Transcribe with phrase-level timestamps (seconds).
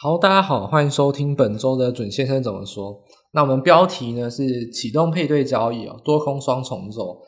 [0.00, 3.02] 好，大家好，欢迎收听本周的准先生怎么说。
[3.32, 7.20] 那我们标题呢是启动配对交易哦，多空双重奏。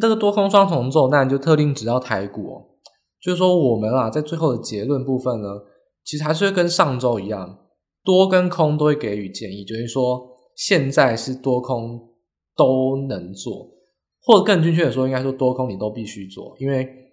[0.00, 2.78] 这个多空双重奏，那就特定指到台股。
[3.20, 5.48] 就是说，我们啊，在最后的结论部分呢，
[6.02, 7.58] 其实还是会跟上周一样，
[8.02, 12.08] 多跟空都会给予建议，就是说，现在是多空
[12.56, 13.68] 都能做，
[14.22, 17.03] 或者更精确的说，应该说多空你都必须做，因为。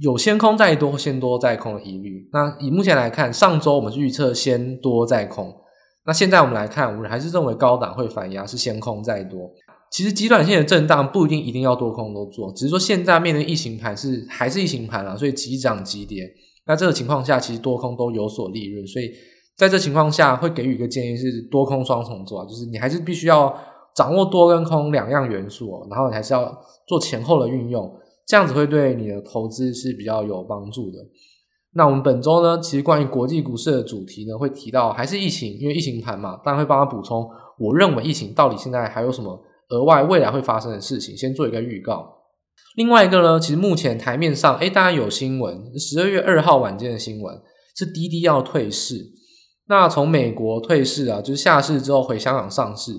[0.00, 2.26] 有先空再多，先多再空的疑虑。
[2.32, 5.54] 那以目前来看，上周我们是预测先多再空。
[6.06, 9.50] 那现在我们来看，我们还是认为高档会反压，是先空再多。
[9.92, 16.24] 其实极短线的震荡不一定一定要多空都做，只是说现在面临疫情盘是还是疫情盘啊，所以急涨急跌。
[16.66, 18.86] 那这个情况下，其实多空都有所利润。
[18.86, 19.10] 所以
[19.56, 23.54] 在这情况下，会给予一个建议是多空双重做，就是你还是必须要
[23.94, 27.92] 掌握多跟空两样元素，然后你还是要做前后的运用。
[28.30, 30.98] 这样子会对你的投资是比较有帮助的。
[31.72, 37.28] 那我们本周呢，其实关于国际股市的主题呢，会提到还是疫情，因为疫情盘嘛，当然会帮他补充。
[37.58, 39.36] 我认为疫情到底现在还有什么
[39.70, 42.08] 额外未来会发生的事情，先做一个预告。
[42.76, 47.36] 另外一个呢，其实目前台面上，诶，大家有新闻，十二月二号晚间的新闻
[47.76, 48.94] 是滴滴要退市。
[49.66, 52.92] 那从美国退市啊，就是下市之后回香港上市，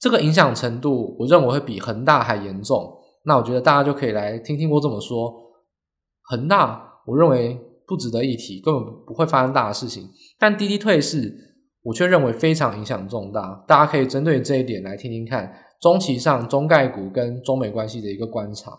[0.00, 2.97] 这个影响程度，我认为会比恒大还严重。
[3.28, 5.30] 那我觉得大家就可以来听听我怎么说。
[6.22, 10.08] 恒大，我认为不值得一提，根本不会发生大的事情。
[10.38, 11.32] 但滴滴退市，
[11.82, 13.64] 我却认为非常影响重大。
[13.68, 18.72] 大家可以针对这一点来听听看，中期上中概股跟中美关系的一个观察。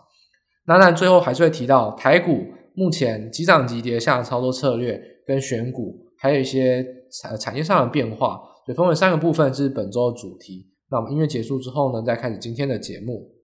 [0.66, 6.84] 那当然最后还是会提到台股目前急涨急跌下的操作策略跟选股，还有一些
[7.22, 8.40] 产产业上的变化。
[8.66, 10.66] 所以分为三个部分是本周的主题。
[10.90, 13.39] 那我们音乐结束之后呢，再开始今天的节目。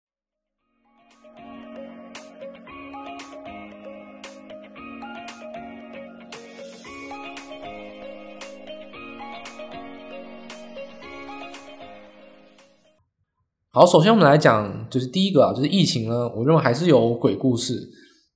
[13.74, 17.74] 好，首先我们来讲，就是第一个啊，就是疫情呢，我认为还是有鬼故事。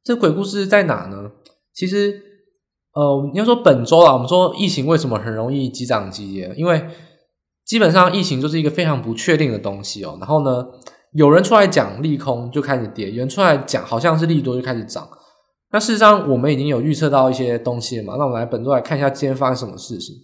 [0.02, 1.30] 这鬼故事在哪呢？
[1.72, 2.20] 其实，
[2.92, 6.52] 呃，你要说本周啊，我们说疫情为什么很容易急涨急跌？
[6.56, 6.84] 因为
[7.64, 10.16] 基本上疫情就是一个非常不确定的东西哦。
[10.18, 10.66] 然后呢，
[11.12, 15.08] 有人出来讲利空就开始跌，有人出来讲好像是利多就开始涨。
[15.70, 18.14] 那事实上，我们已经有预测到一些东西了嘛。
[18.18, 20.16] 那我们来本周来看一下今天发生什么事情。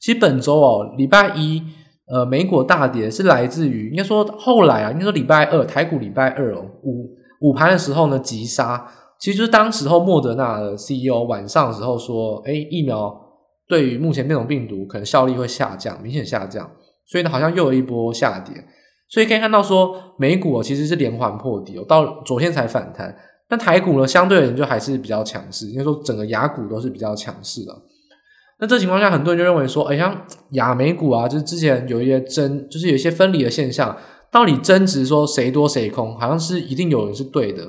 [0.00, 1.62] 其实本周哦，礼拜一。
[2.10, 7.10] 呃，美股大跌是来自于应该说后来啊，应该说礼拜二台股礼拜二哦，午
[7.40, 8.86] 午盘的时候呢急杀，
[9.20, 13.14] 其实就是当时候莫德纳的 CEO 晚上的时候说，哎，疫苗
[13.68, 16.70] 对于目前变种病毒可能效力会下降，明显下降，
[17.06, 18.54] 所以呢好像又有一波下跌，
[19.10, 23.14] 所以可以看到说美股其实是连环破底哦，到昨天才反弹，
[23.46, 27.72] 但台股呢相对而言就还是比较强势，应该说整个雅股都是比较强势的。
[28.60, 33.96] 那这情况下，很多人就认为说，哎，像亚美股啊，就是之前有一些争，就是有一些分离的现象，
[34.32, 37.62] 到底争执说谁多谁空，好像是一定有人是对的。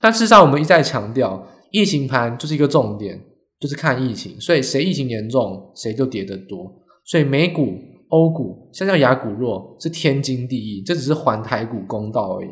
[0.00, 3.20] 但事实上，我们一再强调，疫情盘就是一个重点，
[3.60, 6.82] 就是看疫情，所以谁疫情严重，谁就跌得多。
[7.04, 7.78] 所以美股、
[8.08, 12.48] 欧股，像这样亚股弱是天经地义，这只是还台股公道而已。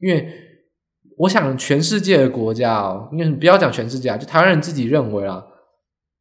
[0.00, 0.28] 因为
[1.16, 5.42] 我想，全世界的国家哦，因为不要讲全世界，就台湾人自己认为啊。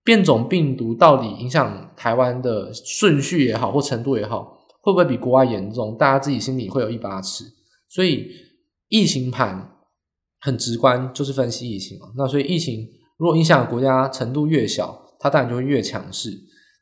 [0.03, 5.95] 变种病毒到底影响台湾的顺序也好，或程度也好，会不会比国外严重？
[5.97, 7.43] 大家自己心里会有一把尺。
[7.87, 8.27] 所以
[8.87, 9.69] 疫情盘
[10.39, 12.07] 很直观，就是分析疫情嘛。
[12.17, 16.31] 那所以疫情如果影响国家程度越小，它当然就会越强势。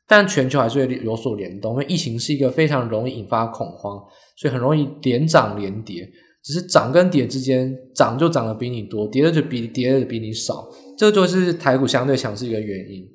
[0.07, 4.01] 但全球还是会有所联动，因为疫情是一个非常容易引发恐慌，
[4.37, 6.09] 所以很容易连涨连跌。
[6.41, 10.65] 只是涨跟跌之间，涨就涨得比你多，跌的就比跌的比你少。
[10.99, 13.07] 这就是台股相对强势一个原因。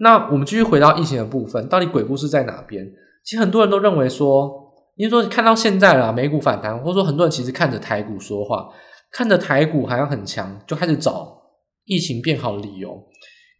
[0.00, 2.86] 那我们继续回到疫情的部分，到底鬼故事在哪边？
[3.24, 4.52] 其实很多人都认为说，
[4.96, 8.68] 因为说看到现在啦，美股反弹，或者说很多人其实看着台股说话，
[9.10, 11.40] 看着台股好像很强，就开始找
[11.86, 13.02] 疫情变好的理由，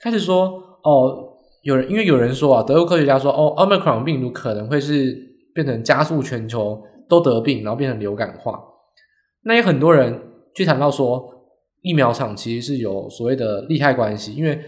[0.02, 0.48] 开始说
[0.82, 1.16] 哦，
[1.62, 5.16] 有人因为有人说啊，德国科学家说哦，Omicron 病毒可能会是
[5.54, 6.78] 变成加速全球
[7.08, 8.60] 都得病，然后变成流感化。
[9.44, 10.20] 那有很多人
[10.54, 11.32] 去谈到说。
[11.86, 14.60] 疫苗厂其实是有所谓的利害关系，因为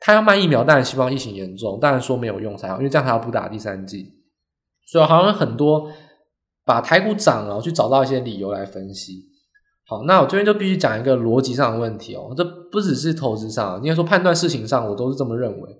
[0.00, 4.12] 他要卖疫苗，当然希望疫情严重，当然说没有用才好，因为这样他要不打第三剂。
[4.84, 5.88] 所以好像很多
[6.64, 9.22] 把台股涨了，去找到一些理由来分析。
[9.86, 15.70] 好，那我这边就必须讲一个逻辑上的问题哦，这不只是投资上，应该说判断事情上，我都是这么认为。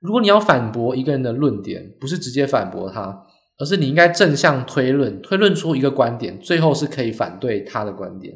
[0.00, 3.24] 如果你要反驳一个人的论点，不是直接反驳他，
[3.58, 8.32] 而是你应该正向推论，推论出一个观点，最后是可以反对他的观点，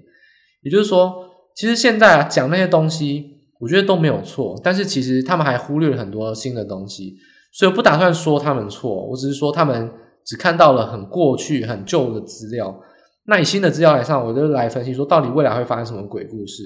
[0.63, 1.30] 也就是说。
[1.61, 4.59] 其实现在啊，讲那些东西，我觉得都没有错。
[4.65, 7.15] 但是其实他们还忽略了很多新的东西。
[7.53, 9.93] 所以我不打算说他们错，我只是说他们
[10.25, 12.81] 只看到了很过去、很旧的资料。
[13.27, 16.63] 那以新的资料来上，我就来分析说，到底未来会发生什么鬼故事？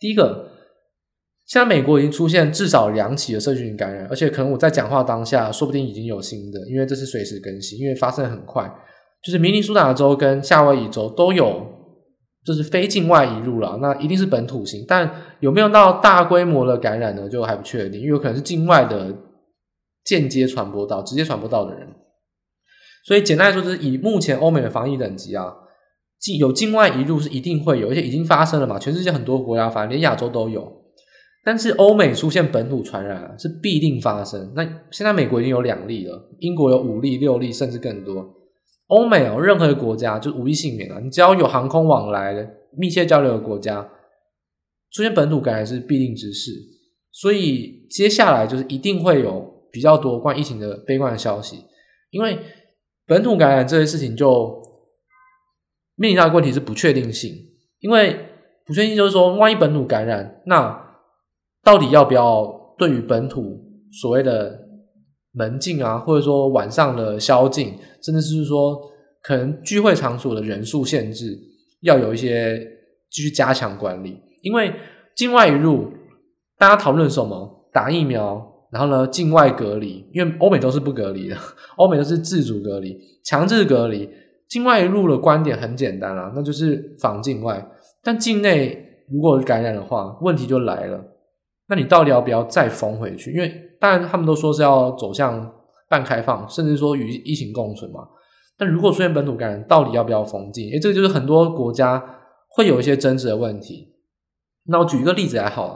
[0.00, 0.48] 第一个，
[1.46, 8.68] 现在美国已经出现至少两起的社区型感染，而且可能我在讲话当下，说不定已经有新的，因为这是随时更新，因为发生很快。
[9.22, 11.64] 就是明尼苏达州跟夏威夷州都有，
[12.44, 15.10] 就是非境外移入了，那一定是本土型，但
[15.40, 17.28] 有没有到大规模的感染呢？
[17.28, 19.14] 就还不确定，因为有可能是境外的
[20.04, 21.88] 间接传播到，直接传播到的人。
[23.06, 25.52] 所以简单来说，就是以目前欧美的防疫等级啊。
[26.20, 28.78] 境有境外移入是一定会有，而且已经发生了嘛？
[28.78, 30.72] 全世界很多国家，反正连亚洲都有。
[31.44, 34.50] 但是欧美出现本土传染啊，是必定发生。
[34.56, 38.26] 那现在美国已经有两例了，英国有五例、六例，甚至更多。
[38.86, 41.00] 欧美哦，任何的国家就无一幸免了。
[41.00, 43.82] 你只要有航空往来的、密切交流的国家，
[44.92, 46.52] 出现本土感染是必定之事。
[47.12, 51.64] 所以接下来就是一定会有比较多关于疫情的悲观的消息，
[52.10, 52.38] 因为
[53.06, 54.62] 本土感染这些事情就。
[55.96, 57.32] 面临到的问题是不确定性，
[57.78, 58.18] 因为
[58.66, 60.76] 不确定性就是说，万一本土感染，那
[61.62, 64.63] 到底要不要对于本土所谓的
[65.34, 68.80] 门禁啊，或者说晚上的宵禁，甚至是说
[69.22, 71.38] 可能聚会场所的人数限制，
[71.82, 72.58] 要有一些
[73.10, 74.18] 继续加强管理。
[74.42, 74.72] 因为
[75.16, 75.90] 境外一入，
[76.58, 77.68] 大家讨论什么？
[77.72, 78.40] 打疫苗，
[78.70, 81.36] 然后呢，境外隔离，因为欧美都是不隔离的，
[81.76, 84.08] 欧美都是自主隔离、强制隔离。
[84.48, 87.66] 境外一路的观点很简单啊，那就是防境外。
[88.02, 91.02] 但境内如果感染的话，问题就来了。
[91.66, 93.32] 那你到底要不要再封回去？
[93.32, 93.52] 因为
[93.84, 95.52] 当然他们都说是要走向
[95.90, 98.00] 半开放，甚至说与疫情共存嘛。
[98.56, 100.70] 但如果出现本土感染，到底要不要封禁？
[100.70, 102.02] 诶，这个就是很多国家
[102.48, 103.92] 会有一些争执的问题。
[104.68, 105.74] 那我举一个例子来好了，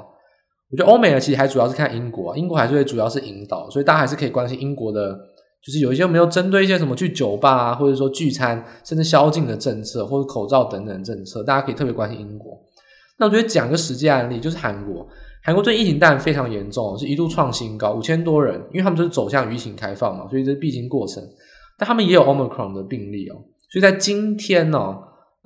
[0.70, 5.14] 我觉得欧美呢其实还主要是看英国，英国还是会主要是引导，所以大家还是可以关心英国的。
[5.60, 12.56] 就是有一些没有针对一些什么去酒吧啊，或者说聚餐，甚至宵禁的政策，或者口罩等等政策，大家可以特别关心英国。
[13.18, 15.06] 那我觉得讲个实际案例，就是韩国，
[15.48, 21.26] 韩国最近疫情当然非常严重，是一度创新高，五千多人，因为他们就是走向疫情开放嘛，所以这是必经过程。
[21.78, 23.40] 但他们也有 Omicron 的病例哦，
[23.70, 24.94] 所以在今天呢，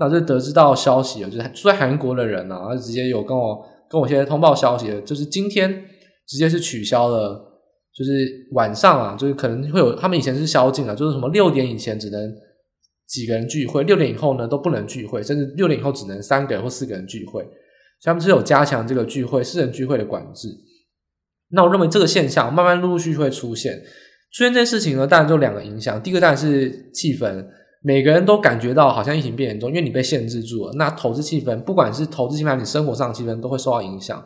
[0.00, 5.72] 那就得知到消息了，就是住在韩国的人呢，他直接有跟我跟我现在通报消息，就是今天
[6.26, 7.40] 直接是取消了。
[7.96, 8.10] 就是
[8.54, 12.34] 晚上啊，就是可能会有他们以前是宵禁啊，就是什么六点以前只能
[13.06, 17.46] 几个人聚会，六点以后呢都不能聚会，甚至六点以后只能三个人或四个人聚会。
[18.02, 20.48] 他们是有加强这个聚会、私人聚会的管制。
[21.50, 23.78] 那我认为这个现象慢慢陆陆续续会出现，
[24.32, 26.02] 出现这件事情呢，当然就两个影响。
[26.02, 27.46] 第一个当然是气氛，
[27.82, 30.72] 每个人都感觉到好像疫情变严重，因为你被限制住了。
[30.74, 34.24] 那投资气氛，不管是投资气氛你生活上的气氛，都会受到影响。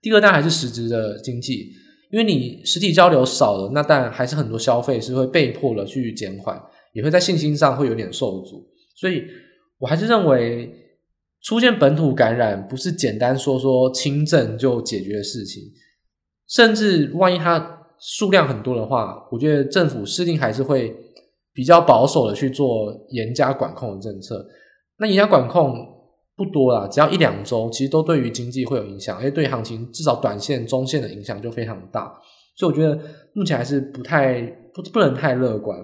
[0.00, 1.72] 第二个当然还是实质的经济。
[2.12, 6.56] 因为你实体交流少了，那当然还是很多消费是会被迫的去减缓，
[6.92, 8.64] 也会在信心上会有点受阻。
[8.94, 9.24] 所以
[9.78, 10.72] 我还是认为，
[11.46, 15.62] 出现本土感染不是简单说说轻症就解决的事情，
[16.48, 20.94] 甚至万一它数量很多的话，我觉得政府势定还是会
[21.52, 24.46] 比较保守的去做严加管控的政策。
[24.98, 25.94] 那严加管控。
[26.38, 32.12] 不多啦，只要一两周，其实都对于经济会有影响，而且对行情至少短线、中线的影响就非常大。
[32.54, 32.94] 所以我觉得
[33.32, 34.42] 目前还是不太
[34.74, 35.82] 不不能太乐观。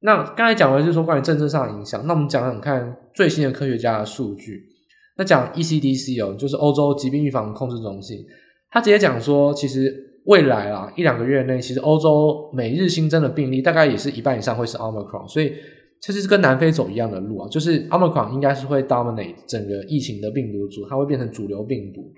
[0.00, 4.62] 那刚才讲完就是说关于政策上的影响，那我们讲讲看最新的科学家的数据。
[5.16, 8.18] 那讲 ECDC 哦，就是欧洲疾病预防控制中心，
[8.70, 9.94] 他直接讲说，其实
[10.26, 15.52] 未来啊一两个月内，其实欧洲每日新增的病例大概也是一半以上会是 Omicron，所以。
[15.98, 22.12] 其实是跟南非走一样的路啊，就是 Omicron 应该是会 dominate 整个疫情的病毒株，它会变成主流病毒。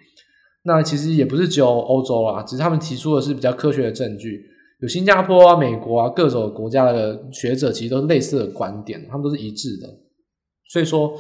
[0.65, 4.43] 那其实也不是只有欧洲啊，只是他们提出的是比较科学的证据。
[4.81, 9.89] 有新加坡啊、美国啊各种国家的学者其实都是类似的观点，他们都是一致的。
[10.69, 11.17] 所以说，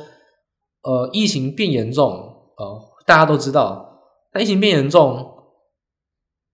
[0.82, 2.10] 呃，疫情变严重，
[2.56, 4.00] 呃，大家都知道。
[4.34, 5.26] 那疫情变严重，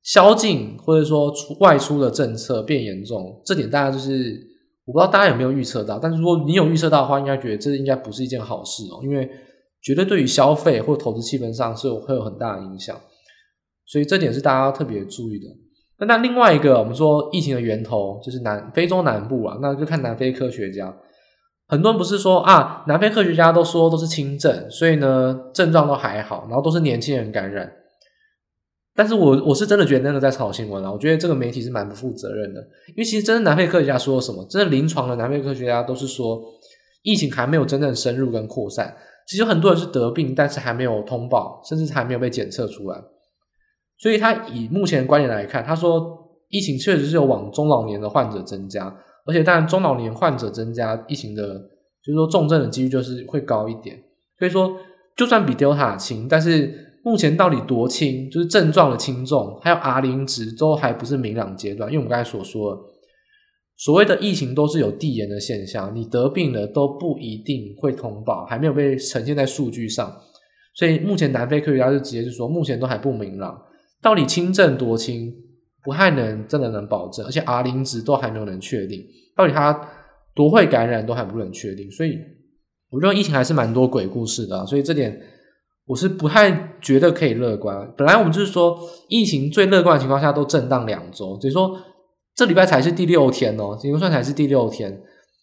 [0.03, 4.53] 宵禁或者说出外出的政策变严重，这点大家就是。
[4.87, 9.27] 我不知道大家有没有预测到，但是如果你有预测到的话，应该觉得这应该不是一件好事哦，因为
[9.81, 12.95] 绝对对于消费或投资气氛上是有会有很大的影响，
[13.87, 15.47] 所以这点是大家要特别注意的。
[16.01, 20.95] 那那另外一个，我们说疫情的源头就是南非洲南部啊，那就看南非科学家，
[21.67, 27.73] 很多人不是说啊，南非科学家都说都是轻症，所以呢症状都还好，然后都是年轻人感染。
[28.97, 36.41] 但是我我是真的觉得那个在炒新闻啊，我觉得这个媒体是蛮不负责任的，因为其实真的南非科学家说了什么，真的临床的南非科学家都是说
[37.03, 43.03] 疫情还没有真正深入跟扩散，其实很多人是得病，但是还没有通报，甚至还没有被检测出来，
[43.99, 51.43] 所以他以目前的观点来看，他说疫情确实是有往中老年的患者增加，而且当然中老年患者增加，疫情的
[52.03, 53.99] 就是说重症的几率就是会高一点。
[54.39, 54.77] 所以说，
[55.17, 61.91] 就算比 Delta 轻，但是目前到底多轻，就是症状的轻重，还有 R 零值都还不是明朗阶段。
[61.91, 62.79] 因为我们刚才所说，
[63.77, 70.15] 所谓的疫情都是有递延的现象，你得病了都不一定会通报，还没有被呈现在数据上。
[70.75, 73.57] 所以目前南非科学家就直接就说，目前都还不明朗，
[74.03, 75.33] 到底轻症多轻，
[75.85, 79.05] 不太能真的能保证，而且 R 零值都还没有能确定，
[79.37, 79.89] 到底它
[80.35, 82.19] 多会感染都还不能确定，所以。
[82.91, 85.21] 我认为疫情还是蛮多鬼故事的，所以这点
[85.85, 87.93] 我是不太觉得可以乐观。
[87.97, 91.77] 本来我们就是说，疫情最乐观的情况下都震荡两周，所以说
[92.37, 95.03] 这礼拜才是第六天哦，结果算才是第六天，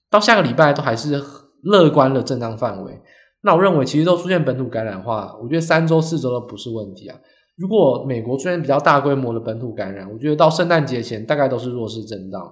[0.09, 1.21] 到下个礼拜都还是
[1.63, 2.97] 乐观的震荡范围。
[3.41, 7.19] 那我认为其实都出现本土感染的话，我觉得三周四周都不是问题啊。
[7.61, 12.51] 如果美国出现比较大规模的本土感染，我觉得到圣诞节前大概都是弱势震荡。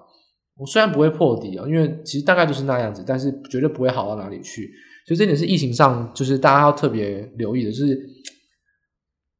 [0.56, 4.70] 我虽然不会破底啊，因为其实大概就是那样子，但是绝对不会好到哪里去。
[5.08, 8.00] 所以这点是疫情上，就是大家要特别留意的，就是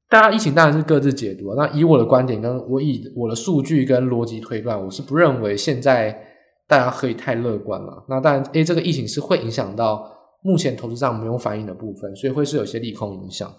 [0.10, 1.56] 大家疫情当然是各自解读啊。
[1.56, 6.20] 那以我的观点，跟我以我的数据跟逻辑推断，我是不认为现在
[6.68, 8.04] 大家可以太乐观了。
[8.10, 10.10] 那当然，诶，这个疫情是会影响到
[10.42, 13.54] 目前投资上没有反应的部分，所以会是有些利空影响。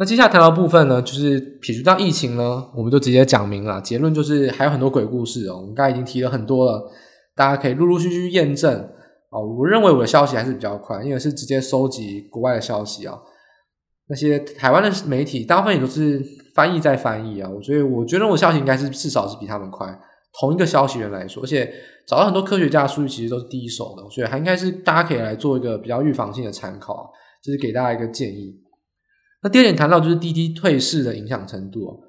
[0.00, 5.58] 那接下来谈到部分呢，就是撇除掉疫情呢，我们就直接讲明了结论，就是还有很多鬼故事哦。
[5.60, 6.90] 我们刚才已经提了很多了，
[7.36, 8.74] 大家可以陆陆续续验证。
[9.28, 13.14] 哦，我认为我的消息还是比较快，因为是直接收集国外的消息啊。
[14.08, 19.86] 那些台湾的媒体大部分也都是翻译再翻译啊，所以我觉得我消息应该是至少是比他们快。
[20.40, 21.70] 同一个消息源来说，而且
[22.06, 27.04] 找到很多科学家的数据其实都是第一手的，所以还应该是大家可以来做一个比较预防性的参考啊，
[27.42, 28.59] 这是给大家一个建议。
[29.42, 32.02] 那第二点谈到就是滴滴退市的影响程度。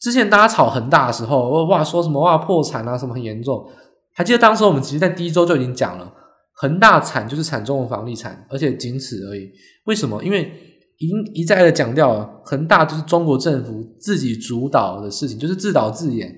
[0.00, 3.66] 之前大家炒恒大的时候，哇，说什么哇破产啊，什么很严重，
[4.12, 6.12] 还记得当时我们其实在第一周就已经讲了。
[6.56, 9.50] 恒大惨就是惨中的房地产，而且仅此而已。
[9.86, 10.22] 为什么？
[10.22, 10.52] 因为
[10.98, 16.32] 已经一再的讲掉了，恒大就是中国政府自己主导的事情，就是自导自演。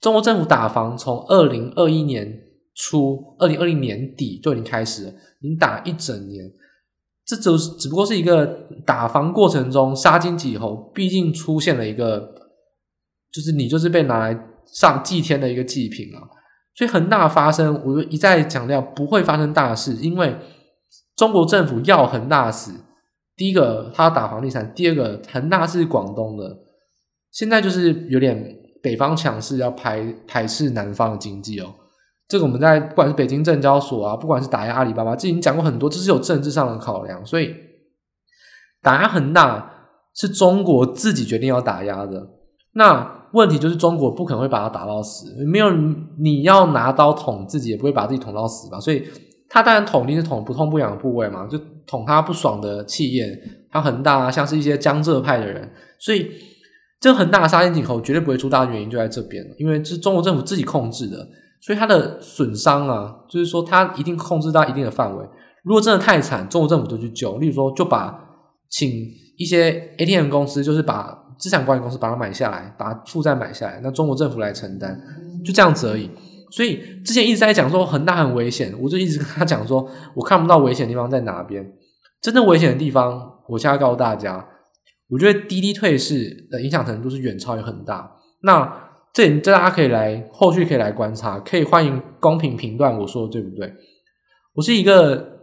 [0.00, 2.40] 中国政府打房从二零二一年
[2.74, 5.10] 初、二零二零年底就已经开始了，
[5.40, 6.50] 已经打一整年。
[7.26, 8.46] 这只只不过是一个
[8.84, 12.34] 打房过程中杀金儆猴，毕竟出现了一个，
[13.32, 16.20] 就是你就是被拿来上祭天的一个祭品啊。
[16.76, 20.36] 所以恒大发生，我就一再强调不会发生大事，因为
[21.16, 22.72] 中国政府要恒大死。
[23.36, 26.58] 第一个，他打房地产；第二个，恒大是广东的，
[27.32, 31.74] 现在就是有点北方强势，要排排斥南方的经济哦。
[32.28, 37.24] 这个我们在不管是北京证交所啊，不管是打压阿里巴巴，这已经讲过很多，这是有政治上的考量。
[37.24, 37.54] 所以
[38.82, 39.72] 打压恒大
[40.14, 42.28] 是中国自己决定要打压的。
[42.74, 43.20] 那。
[43.34, 45.68] 问题就是中国不可能会把他打到死，没有
[46.20, 48.78] 你要拿刀捅自己，也不会把自己捅到死吧？
[48.78, 49.04] 所以
[49.48, 53.36] 他当然捅，一定是捅不痛不痒的部位嘛，就捅他不爽的气焰，
[53.72, 56.30] 他恒大啊，像是一些江浙派的人，所以
[57.00, 61.16] 这个恒大杀进井口绝对不会出大的原因就在这边，因为是中国政府自己控制的，
[61.64, 65.24] 所以它的损伤啊，就是说它一定控制到一定的范围。
[65.62, 68.20] 如果真的太惨，中国政府就去救，例如说就把
[68.68, 68.90] 请
[69.38, 71.22] 一些 ATM 公司，就是把。
[71.36, 74.96] 资产管理公司把它买下来，把它负债买下来，那中国政府来承担，
[75.44, 76.08] 就这样子而已。
[76.52, 81.68] 所以之前一直在讲说恒大很危险，我就一直跟他讲说，我看不到危险的地方在哪边。
[82.22, 84.46] 真正危险的地方，我现在告诉大家，
[85.08, 88.12] 我觉得滴滴退市的影响程度是远超于恒大。
[88.42, 88.83] 那
[89.14, 93.72] 这这大家可以来后续可以来观察，可以欢迎公平评断我说的对不对？
[94.54, 95.38] 我是一个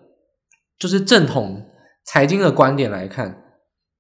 [0.78, 1.66] 就是正统
[2.06, 3.44] 财经的观点来看。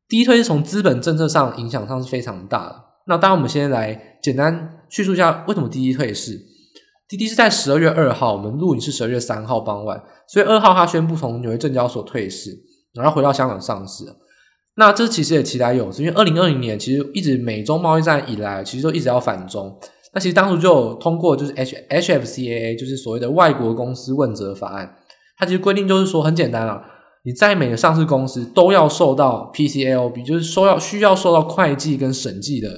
[0.09, 2.75] 滴滴是从资本政策上影响上是非常大的。
[3.07, 6.37] 那当然，我们先来简单叙述一下为什么滴滴退市。
[7.07, 12.51] 滴滴是在十二月二号，我们录影是十二月三号傍晚，所以二号他宣布从纽约证交所退市，
[12.93, 14.03] 然后回到香港上市。
[14.75, 19.77] 那这其实也其来有，因为二零二零年其实一直美中贸易战以来，其实都一直要反中。
[20.13, 24.95] 那其实当初就有通过就是 H HFCAA，就是所谓的外国公司问责法案，
[25.37, 26.81] 它其实规定就是说很简单啊。
[27.23, 32.69] 你在每个上市公司都要受到 PCAOB，就是说要需要受到会计跟审计的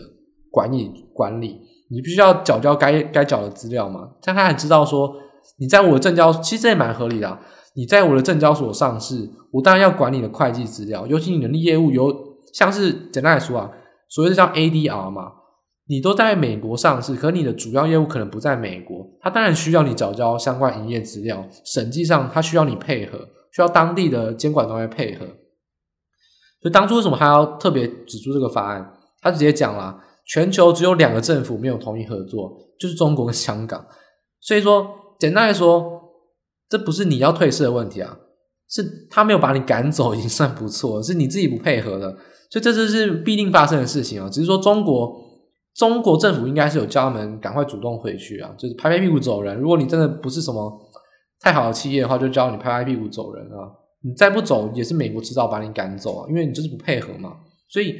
[0.51, 1.59] 管理管理，
[1.89, 4.09] 你必须要缴交该该缴的资料嘛。
[4.21, 5.13] 这样他还知道说
[5.59, 7.39] 你在我的证交，其实这也蛮合理的。
[7.75, 12.13] 你在我的证交所上市，我当然要管你的会计资料，尤其你的业务有
[12.53, 13.71] 像是简单来说啊，
[14.09, 15.31] 所谓的叫 ADR 嘛，
[15.87, 23.29] 你都在美国上市，可你的主要业务可能不在美国，他当然需要你缴交相关营业资料，审计上他需要你配合。
[23.55, 25.27] 需要当地的监管单位配合，
[26.59, 28.93] 所以当初为什么还要特别指出这个法案？
[29.21, 33.85] 他直接讲了，全球只有两个政府没有同意合作，就是中国跟香港。
[34.41, 34.87] 所以说，
[35.19, 36.02] 简单来说，
[36.69, 38.17] 这不是你要退市的问题啊，
[38.69, 42.09] 是他没有把你赶走，已经算不错，是你自己不配合的。
[42.49, 44.29] 所以这就是必定发生的事情啊。
[44.29, 45.13] 只是说中国
[45.75, 49.57] 中国政府应该是有叫他们赶快主动回去啊，就是拍拍屁股走人。
[49.59, 50.71] 如果你真的不是什么
[51.39, 53.69] 太好的企业的话，就叫你拍拍屁股走人啊。
[54.03, 57.33] 你再不走，也是美国迟早把你赶走啊，因为你就是不配合嘛。
[57.69, 57.95] 所以。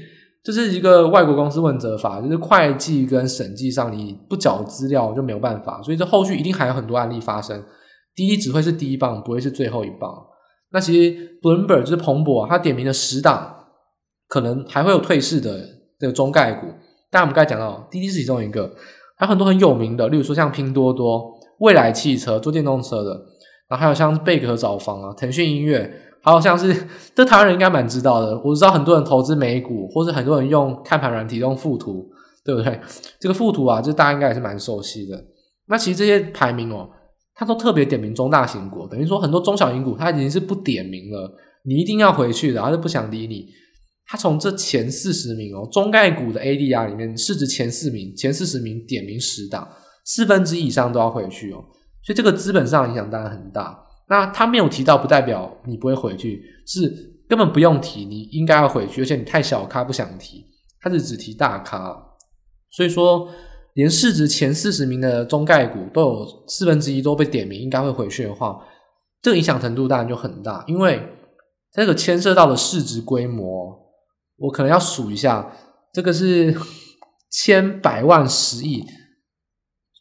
[0.46, 7.63] 这是一个外国公司问责法，就是会计跟审计上你不缴资料就没有办法，所以这后续一定还有很多案例发生。
[8.15, 10.12] 滴滴只会是第一棒，不会是最后一棒。
[10.72, 13.55] 那其实 Bloomberg 就是彭博啊，他点名了十档，
[14.27, 15.60] 可能还会有退市的
[16.00, 16.67] 这个中概股。
[17.12, 18.74] 但我们刚才讲到，滴滴是其中一个，
[19.17, 23.12] 还有很多很有名的，例如说像拼多多、蔚来汽车做电动车的，
[23.70, 26.00] 然后还有像贝壳找房啊、腾讯音乐。
[26.25, 26.74] 还有像是
[27.13, 28.39] 这台湾人应该蛮知道的。
[28.46, 32.10] 我知道很多人投资美股，或是很多人用看盘软体用富途，
[32.46, 32.79] 对不对？
[33.20, 35.22] 这个富途啊，就大家应该也是蛮熟悉的。
[35.67, 36.89] 那其实这些排名哦，
[37.36, 41.32] 他都特别点名中大型股，等于说很多中小型股他已经是不点名了，
[41.66, 43.48] 你一定要回去的，他就不想理你。
[44.06, 49.68] 他从这前四十名哦，中概股的 ADR 里面市值前四名，前四十名点名十档，
[50.04, 51.63] 四分之一以上都要回去哦。
[52.04, 53.80] 所以这个资本上影响当然很大。
[54.10, 60.46] 那他没有提到，不代表你不会回去，是根本不用提，你应该要回去，而且你太小咖不想提，
[60.82, 61.96] 他是只提大咖，
[62.72, 63.30] 所以说
[63.74, 68.65] 连市值前四十名的中概股都有四分之一都被点名，应该会回去的话，
[69.22, 71.01] 这个影响程度当然就很大，因为
[71.72, 73.77] 这个牵涉到的市值规模，
[74.38, 75.56] 我可能要数一下，
[75.94, 76.56] 这个是
[77.32, 78.84] 千百万十亿，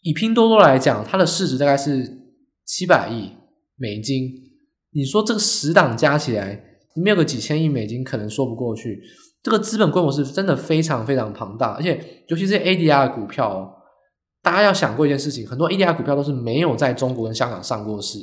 [0.02, 2.18] 以拼多多来讲，它的市值大概是
[2.64, 3.32] 七百亿。
[3.74, 4.30] 美金，
[4.92, 6.62] 你说这个十档加起来
[6.94, 9.02] 没有个几千亿美金，可能说不过去。
[9.42, 13.72] 这个资本规模是真的非常非常庞大，而且尤其是 ADR 股票哦，
[14.42, 18.18] 大家要想过一件事情，很多 ADR 股票都是没有在中国跟香港上过市，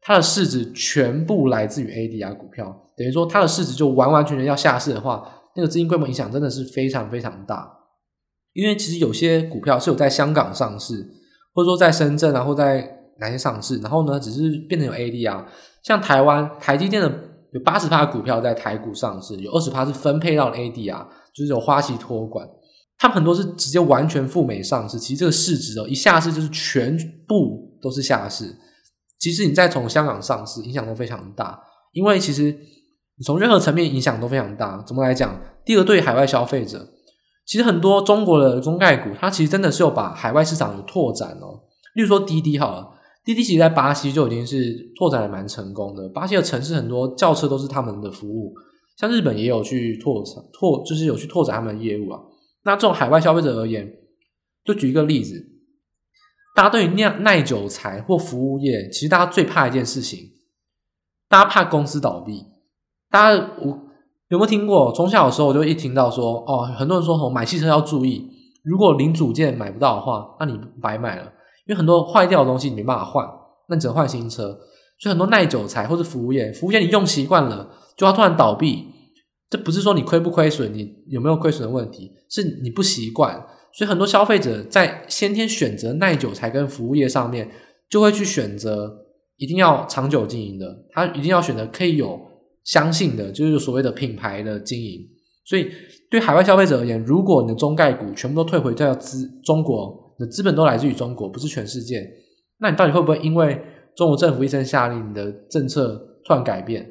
[0.00, 5.22] 它的市值全部来自于 ADR 股票，等于说它的市值就完完全全要下市的话，
[5.54, 7.78] 那个资金规模影响真的是非常非常大。
[8.52, 10.94] 因为其实有些股票是有在香港上市，
[11.54, 15.44] 或者说在深圳啊，或在哪些上市，然后呢，只是变成有 ADR，
[15.82, 17.08] 像台湾台积电的
[17.52, 22.48] 有八十趴股票在台股上市，有二十趴是分配到了 ADR，就是有花旗托管，
[22.98, 26.96] 他们很多是直接完全赴美上市，其实这个市值哦，一下市就是全
[27.28, 28.56] 部都是下市。
[29.18, 31.60] 其实你再从香港上市，影响都非常大，
[31.92, 34.82] 因为其实你从任何层面影响都非常大。
[34.86, 35.38] 怎么来讲？
[35.64, 36.88] 第二，对海外消费者，
[37.46, 41.60] 其实很多中国的中概股，它其实真的是有把海外市场有拓展哦，
[41.94, 42.88] 例如说滴滴好了。
[43.24, 46.08] 滴滴其实在巴西就已经是拓展的蛮成功的。
[46.08, 48.52] 巴西的城市很多轿车都是他们的服务，
[48.96, 52.20] 像日本也有去拓展拓，就是有去拓展他们的业务啊。
[52.64, 53.88] 那这种海外消费者而言，
[54.64, 55.40] 就举一个例子，
[56.56, 60.18] 大家对于酿耐久材或服务业，其实大家最怕一件事情，
[61.28, 62.44] 大家怕公司倒闭。
[63.08, 63.66] 大家我
[64.28, 64.92] 有没有听过？
[64.92, 68.28] 从小的时候我就一听到说，哦，很多人说哦，买汽车要注意，
[68.64, 71.32] 如果零组件买不到的话，那你白买了。
[71.66, 73.24] 因为很多坏掉的东西你没办法换，
[73.68, 74.58] 那你只能换新车。
[74.98, 78.86] 所以很多耐久材或是服务业，服务业你用习惯了，就要突然倒闭，
[79.50, 83.34] 这不是说你亏不亏损，你有没有亏损的问题，是你不习惯。
[83.74, 87.50] 所以很多消费者在先天选择耐久材跟服务业上面，
[87.90, 88.92] 就会去选择
[89.38, 92.20] 一定要长久经营的，他一定要选择可以有
[92.64, 95.00] 相信的，就是所谓的品牌的经营。
[95.44, 95.68] 所以
[96.08, 100.01] 对海外消费者而言，如果你的中概股全部都退回到资中国。
[100.26, 102.08] 资本都来自于中国，不是全世界。
[102.58, 103.60] 那你到底会不会因为
[103.96, 106.88] 中国政府一声下令，你的政策突然改变，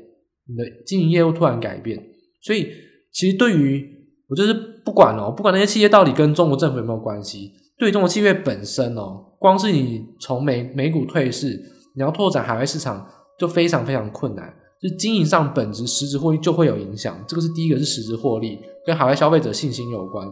[0.47, 1.97] 你的经营业务突然改变？
[2.41, 2.67] 所以，
[3.11, 3.87] 其实对于
[4.27, 11.47] 我就是不管哦，不管那些企业到底跟中国政府有没有关系，对于中国企业本身哦，光是你从美美股退市，
[11.95, 13.07] 你要拓展海外市场，
[13.39, 14.53] 就非常非常困难。
[14.81, 17.23] 就经营上本质实质获利就会有影响。
[17.27, 20.27] 这个是第一个，是实质获利跟海外消费者信心有关。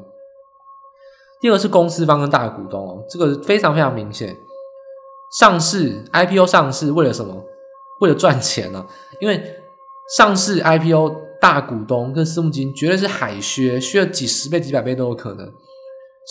[1.41, 4.36] 第二是公司方跟大股东哦，这个非常非常明显。
[5.39, 7.45] 上市 IPO 上市为了什么？
[8.02, 8.88] 为了赚钱呢、啊？
[9.21, 9.41] 因为
[10.17, 15.49] 上市 IPO 大股东跟私募基金绝对是海削，削了几十倍、几百倍都有可能。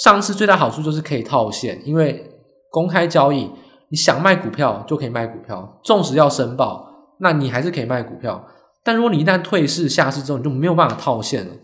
[0.03, 2.31] 上市最大好处就是可以套现，因为
[2.71, 3.51] 公开交易，
[3.91, 6.91] 你想卖股票就可以卖股票，纵使要申报，
[7.21, 8.47] 那你还是可以卖股票。
[8.85, 11.55] 但如果你一旦退市下市之后，你就没有办法套现了。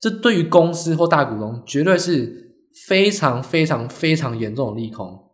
[0.00, 2.40] 这对于公司或大股东绝对是。
[2.86, 5.30] 非常非常非常严重的利空，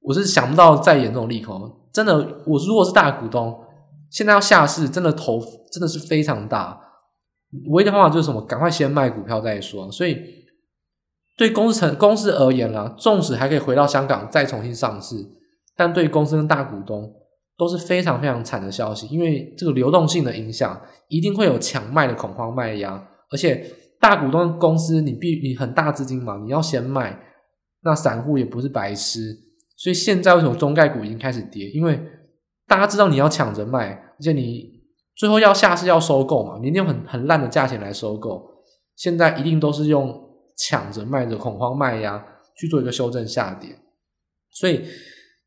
[0.00, 1.78] 我是想不到再严重的利空。
[1.92, 3.64] 真的，我如果是大股东，
[4.10, 5.40] 现在要下市，真的头
[5.72, 6.80] 真的是非常大。
[7.70, 8.40] 唯一的方法就是什么？
[8.42, 9.90] 赶快先卖股票再说。
[9.90, 10.16] 所以
[11.36, 15.16] 对公司公司而言啦，纵使还可以回到香港再重新上市，
[15.74, 17.12] 但对公司跟大股东
[17.58, 23.66] 都是非常非常惨的消息，因为这个流动性的影响，一定会有抢卖的恐慌卖压，而且
[24.00, 27.20] 大股东公司你必你很大资金嘛，你要先卖，
[27.82, 29.36] 那散户也不是白痴，
[29.76, 31.68] 所以现在为什么中概股已经开始跌？
[31.68, 32.00] 因为
[32.66, 34.70] 大家知道你要抢着卖，而且你
[35.14, 38.48] 最后要下市要收购嘛，你用很很烂的价钱来收购。
[38.96, 40.18] 现在一定都是用
[40.56, 42.24] 抢着卖的恐慌卖压
[42.56, 43.78] 去做一个修正下跌，
[44.50, 44.82] 所以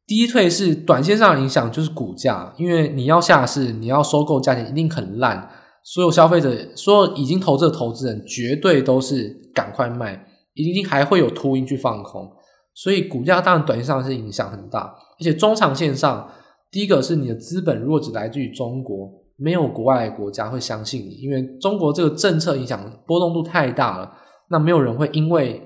[0.06, 5.50] 低退是短线上的影响就是股价，因为你要下市，你要收购价钱一定很烂，
[5.84, 12.32] 所有消费者，所有已经投资的投资人绝对都是赶快卖，一定还会有秃鹰去放空，
[12.74, 16.30] 所以股价当然短线上是影响很大，而且中长线上。
[16.72, 24.12] 第一个是你的资本如果只来自于中国，没有国外的国家会相信你，因为中国这个政策影响波动度太大了。
[24.50, 25.62] 那没有人会因为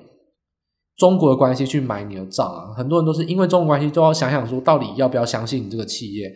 [0.97, 6.29] 中国的关系去买你的账啊，很多人都是因为中国关系都要想想说，到底要不要相信你这个企业。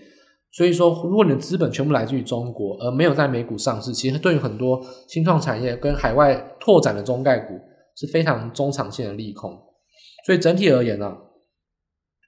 [0.53, 7.53] 所以说，如果你的资本全部来自于中国，而没有在美股上市，其实对于很多新创产业跟海外拓展的中概股
[7.95, 9.51] 是非常中长线的利空。
[10.25, 11.17] 所以整体而言呢、啊，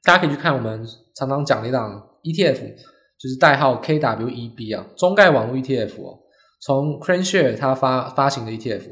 [0.03, 2.09] 大家可以去看我们常常讲的一档。
[2.23, 2.61] ETF
[3.19, 6.17] 就是代号 KWEB 啊，中概网络 ETF 哦，
[6.61, 8.83] 从 CranShare 它发发行的 ETF，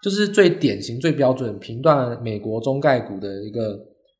[0.00, 3.76] 就是最典型、最标准评断美国中概股的一个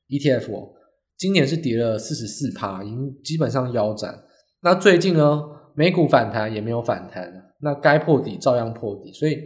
[0.09, 0.69] ETF 哦。
[1.17, 4.13] 今年是跌了四十四趴，已经基本上腰斩。
[4.63, 5.45] 那最近呢，
[5.75, 9.39] 美股反弹也没有反弹，那该破底照样破底，所以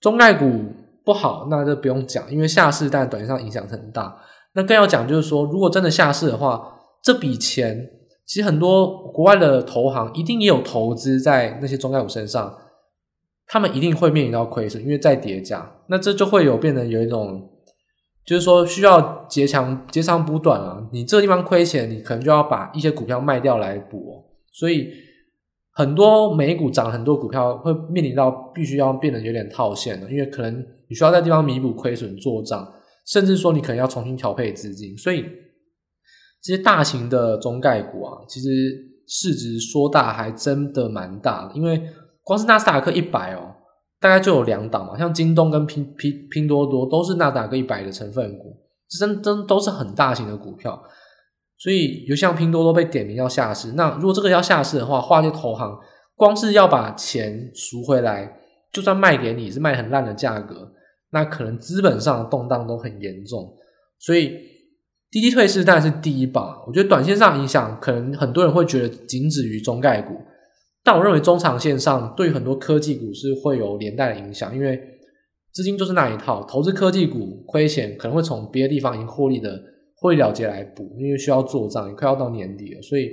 [0.00, 0.64] 中概股
[1.04, 4.16] 不好，那就不用讲，因为下市但短期上影响很大。
[4.54, 7.90] 那更要讲就是说，如果真的下市的话，这笔钱。
[8.26, 12.56] 其实很多国外的投行一定也有投资在那些中概股身上，
[13.46, 17.50] 他们一定会面临到亏损，因为再叠加，那这就会有变得有一种，
[18.24, 20.88] 就是说需要截长截长补短啊。
[20.92, 24.90] 你这个地方亏钱，你可能就要把一些股票卖掉来补，所以
[25.72, 32.72] 很多美股涨很多股票会面临到必须要变得有点套现了，因为可能你需要在地方弥补亏损做账，
[33.06, 35.24] 甚至说你可能要重新调配资金，所以。
[36.46, 38.48] 这些大型的中概股啊，其实
[39.08, 41.82] 市值说大还真的蛮大的，因为
[42.22, 43.54] 光是纳斯达克一百哦，
[44.04, 48.54] 大概就有两档嘛，像京东跟拼拼拼多多都是纳斯达克一百的成分股，
[49.00, 50.78] 真真都是很大型的股票，
[51.56, 55.74] 所以有像拼多多被点名要下市，那如果这个要下市的话，华尔街投行
[56.16, 58.30] 光是要把钱赎回来，
[58.70, 60.70] 就算卖给你是卖很烂的价格，
[61.12, 63.56] 那可能资本上的动荡都很严重，
[63.98, 64.52] 所以。
[65.10, 70.12] 滴滴退市当然是第一棒，我觉得短线上影响可能很多人会觉得仅止于中概股，
[70.84, 74.78] 但我认为中长线上对于很多科技股是会有连带的影响，因为
[75.52, 79.60] 资金就是那一套，投资科技股亏钱可能会从别的地方已经获利的
[79.96, 83.10] 获利了结来补，因为需要做账，也快要到年底了，所以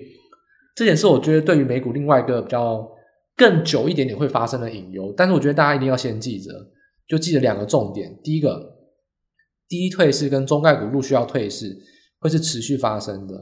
[0.76, 2.88] 这点是我觉得对于美股另外一个比较
[3.36, 6.52] 更久一点点会发生的隐忧，但是我觉得大家一定要先记着，
[7.08, 8.78] 就记得两个重点，第一个。
[9.70, 11.74] 低退市跟中概股陆续要退市，
[12.20, 13.34] 会是持续发生的，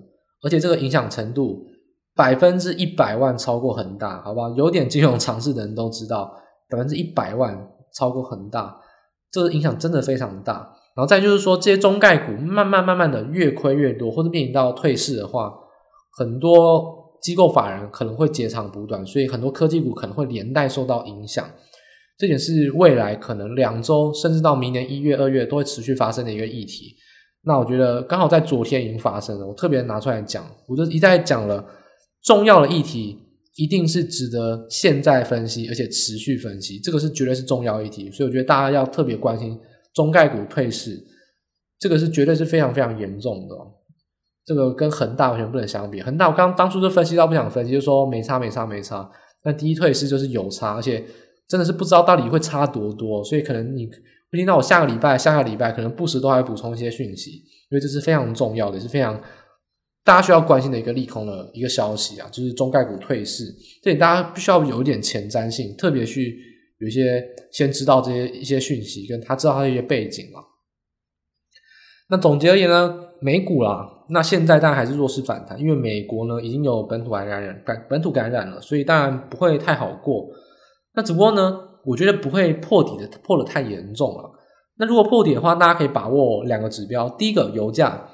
[0.44, 1.66] 而且这个影响程度
[2.16, 4.50] 百分之一百万超过恒大，好不好？
[4.50, 6.32] 有点金融常识的人都知道，
[6.70, 7.58] 百分之一百万
[7.94, 8.78] 超过恒大，
[9.32, 10.76] 这个影响真的非常大。
[10.96, 15.54] 然后再就是说，这些中概股慢慢慢慢的越亏越多，或者面临到退市的话，
[16.18, 21.46] 很多机构法人可能会截长补短，所以很多科技股可能会连带受到影响。
[22.18, 26.94] 这点是未来可能两周，甚至到明年一月、二月都会持续发生的一个议题。
[27.44, 31.66] 那我觉得刚好在昨天已经发生了，我特别拿出来讲，我就一再讲了
[32.24, 33.18] 重要的议题，
[33.56, 38.12] 一定是值得现在分析，而且持续分析，这个是绝对是重要议题。
[38.12, 39.58] 所以我觉得大家要特别关心
[39.94, 41.00] 中概股退市，
[41.80, 43.56] 这个是绝对是非常非常严重的。
[44.46, 49.10] 这个跟恒大完全不能相比，恒大我刚当初就分析到不想分析，就说没差没差没差，
[49.44, 51.06] 但第一退市就是有差，而且。
[51.50, 59.20] 真的是不知道到底会差多多，所以可能你会听到我下个礼拜、下个礼拜可能不时都还补充一些讯息，因为这是非常重要的，是非常
[60.04, 63.44] 大家需要关心的一个利空的一个消息啊，就是中概股退市，
[63.84, 66.38] 这里大家必须要有一点前瞻性，特别去
[66.80, 70.40] 有一些先知道这些一些讯息，跟他知道他的一些背景嘛。
[72.10, 80.28] 那总结而言呢，美股啦，那现在当然还是弱势反弹，因为美国呢已经有本土感染感本土感染了，所以当然不会太好过。
[80.96, 84.32] 那只不过呢，我觉得不会破底的，破得太严重了。
[84.80, 87.08] 那如果破底的话，大家可以把握两个指标。
[87.12, 88.10] 第一个，油价，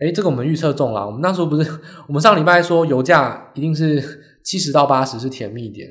[0.00, 1.06] 诶，这个我们预测中了。
[1.06, 1.70] 我们那时候不是，
[2.06, 4.02] 我们上礼拜说油价一定是
[4.44, 5.88] 七十到八十是甜蜜点，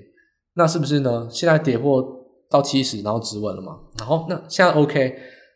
[0.56, 1.28] 那是不是呢？
[1.30, 2.04] 现在跌破
[2.50, 3.80] 到七十，然后止稳了嘛？
[3.98, 5.16] 然后那现在 OK，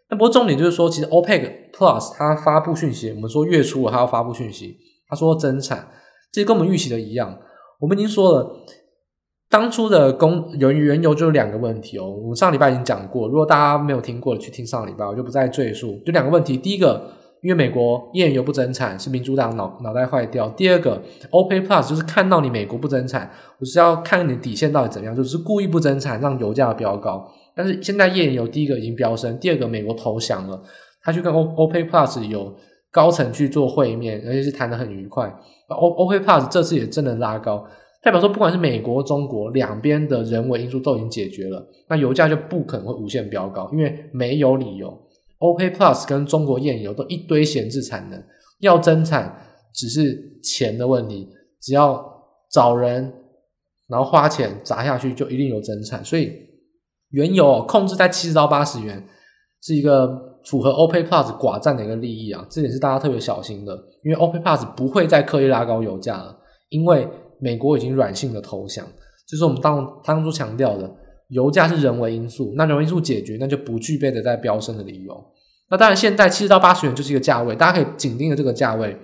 [0.09, 4.75] 那不过重点就是说，其实 OPEC Plus 它发布讯息，我们说月初了，它要发布讯息，
[5.07, 5.87] 它说增产，
[6.31, 7.37] 这跟我们预期的一样。
[7.79, 8.65] 我们已经说了，
[9.47, 12.09] 当初的供原原油就两个问题哦。
[12.09, 16.01] 我们上礼拜已经讲过，如果大家没有听过的，去听上礼拜，我就不再赘述。
[16.03, 27.25] 就两个问题，第一个，因为美国页岩油不增产，是民主党脑脑袋坏掉；第二个，OPEC Plus 就是看到你美国不增产，我是要看你底线到底怎么样，就是故意不增产，让油价飙高。
[27.55, 30.61] 但是现在页岩油第一个已经飙升，第二个美国投降了，
[31.01, 32.53] 他去跟 O OPEC Plus 有
[32.91, 35.33] 高层去做会面，而且是谈得很愉快。
[35.69, 37.65] O OPEC Plus 这次也真的拉高，
[38.03, 44.97] 代表说不管是美国、中国两边的人为因素都已经解决了，那油价就不可能会无限飙高，因为没有理由。
[45.39, 48.23] OP Plus 跟中国页油都一堆闲置产能，
[48.59, 49.35] 要增产
[49.73, 51.27] 只是钱的问题，
[51.61, 52.05] 只要
[52.51, 53.13] 找人，
[53.87, 56.47] 然后花钱砸下去，就一定有增产，所以。
[57.11, 59.03] 原油控制在七十到八十元，
[59.63, 60.07] 是一个
[60.45, 66.37] 符合 OP Plus 寡占的一个利益啊，这点是大家特别小心的，因为 OP Plus 不会再刻意拉高油价了，
[66.69, 67.07] 因为
[67.39, 68.85] 美国已经软性的投降，
[69.27, 70.87] 就是我们当当初强调的，
[71.29, 75.25] 油价是人为因素，那人为因素解决，那就不具备的再飙升的理由。
[75.69, 78.97] 那当然，现在七十到八十元就是一个价位，大家可以紧盯着这个价位，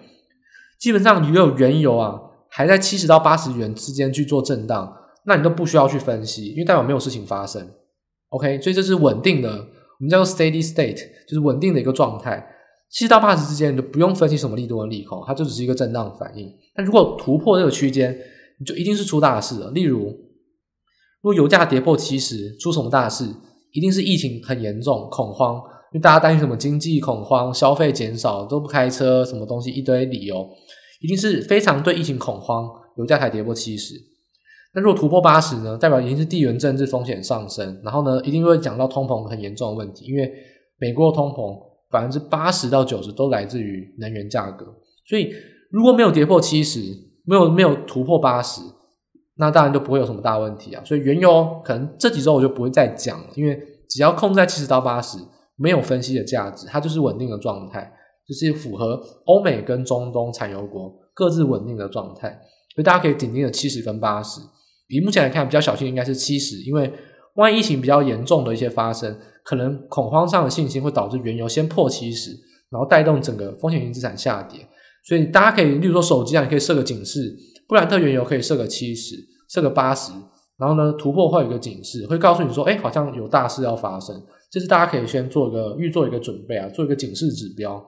[0.80, 4.92] 基本上如果有原油啊还在七十到八十元之间去做震荡，
[5.26, 7.68] 那你都不需要去分析，因为代表没有事情发生。
[8.30, 12.46] OK，所以这是稳定的，我们叫做 steady state，就是稳定的一个状态。
[12.90, 16.52] 七十到八十之间，你就不用分析什么利多和利空，它就只是一个震荡反应。
[16.74, 18.18] 但如果突破这个区间，
[18.60, 19.70] 你就一定是出大事了。
[19.72, 20.16] 例如，
[21.26, 23.26] 如果油价跌破七十，出什么大事？
[23.72, 25.56] 一定是疫情很严重，恐慌，
[25.92, 30.48] 因为大家担心什么经济恐慌、消费减少，都不开车，什么东西一堆理由，
[31.02, 33.96] 一定是非常对疫情恐慌，油价才跌破七十。
[34.76, 35.76] 那如果突破八十呢？
[35.76, 40.32] 代表已经是地缘政治风险上升，然后呢，一定会讲到通膨很严重的问题，因为
[40.78, 41.58] 美国的通膨
[41.90, 44.64] 百分之八十到九十都来自于能源价格，
[45.10, 45.32] 所以
[45.72, 46.82] 如果没有跌破七十，
[47.24, 48.62] 没有没有突破八十，
[49.38, 50.84] 那当然就不会有什么大问题啊。
[50.86, 55.17] 所以原油可能这几周我就不会再讲了，因为只要控制在七十到八十，
[55.56, 57.91] 没有分析的价值，它就是稳定的状态，
[58.28, 62.30] 就是符合欧美跟中东产油国各自稳定的状态，
[62.76, 64.41] 所以大家可以紧盯着七十跟八十。
[64.88, 66.91] 以目前来看，比较小心应该是七十，因为
[67.36, 72.32] 万一疫情比较严重的一些发生，可能恐慌上的信心会导致原油先破七十，
[72.69, 74.67] 然后带动整个风险型资产下跌。
[75.08, 77.36] 所以大家可以，例如说手机上你可以设个警示，
[77.67, 79.15] 布兰特原油可以设个七十，
[79.49, 80.12] 设个八十，
[80.58, 84.15] 然后呢突破会有一个警示，会告诉你说，哎，好像有大事要发生。
[84.51, 87.84] 这是大家可以先做一个预做一个准备啊，做一个警示指标。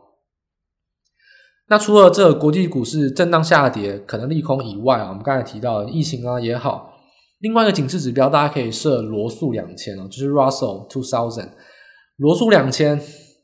[1.70, 6.94] 那除了这国际股市震荡下跌可能利空以外啊，我们刚才提到的疫情啊也好，
[7.40, 11.50] 另外一个警示指标大家可以设罗素两千啊，就是 Russell Two Thousand，
[12.18, 13.00] 罗素两千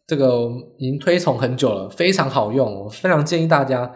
[0.08, 3.94] 这个已经推崇很久了，非常好用，我非常建议大家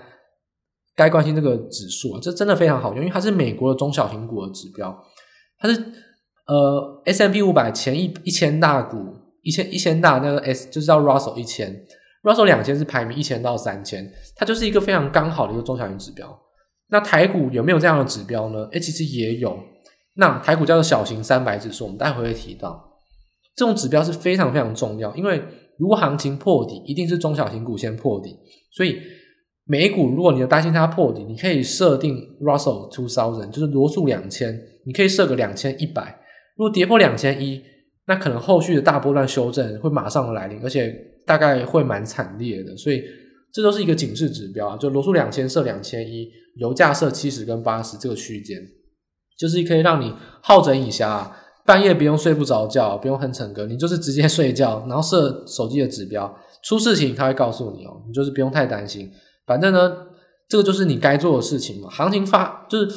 [0.97, 4.93] 该关心这个指数啊，这真的非常好用，因为它是美国的中小型股的指标，
[5.59, 5.79] 它是
[6.47, 8.97] 呃 S M P 五百前一一千大股
[9.43, 11.85] 一千一千大那个 S 就是叫 Russell 一千。
[12.23, 16.27] Russell 两千是排名一千到三千，它就是一个非常刚好的一个中小型指标。
[16.89, 18.67] 那台股有没有这样的指标呢？
[18.71, 19.57] 诶，其实也有。
[20.15, 22.83] 那台股叫做小型三百指数，我们待会会提到。
[23.55, 25.41] 这种指标是非常非常重要，因为
[25.77, 28.35] 如果行情破底，一定是中小型股先破底。
[28.71, 28.99] 所以
[29.67, 36.19] 美股如果你要担心它破底，你可以设定 Russell Two Thousand，就是罗素两千，你可以设个两千一百。
[36.55, 37.61] 如果跌破两千一，
[38.07, 40.95] 那可能后续的大波段修正会马上来临，而且。
[41.27, 43.03] 大概会蛮惨烈的，所以
[43.51, 44.77] 这都是一个警示指标啊。
[44.77, 46.25] 就罗素两千设两千一，
[46.55, 48.57] 油价设七十跟八十这个区间，
[49.37, 51.29] 就是可以让你好整以暇，
[51.65, 59.11] 半夜不用睡不着觉，不用哼成歌，你就是直接睡觉，然后设手机的指标，出事情他会告诉你哦，你就是不用太担心。
[59.47, 60.07] 反正呢，
[60.47, 61.89] 这个就是你该做的事情嘛。
[61.89, 62.87] 行情发就是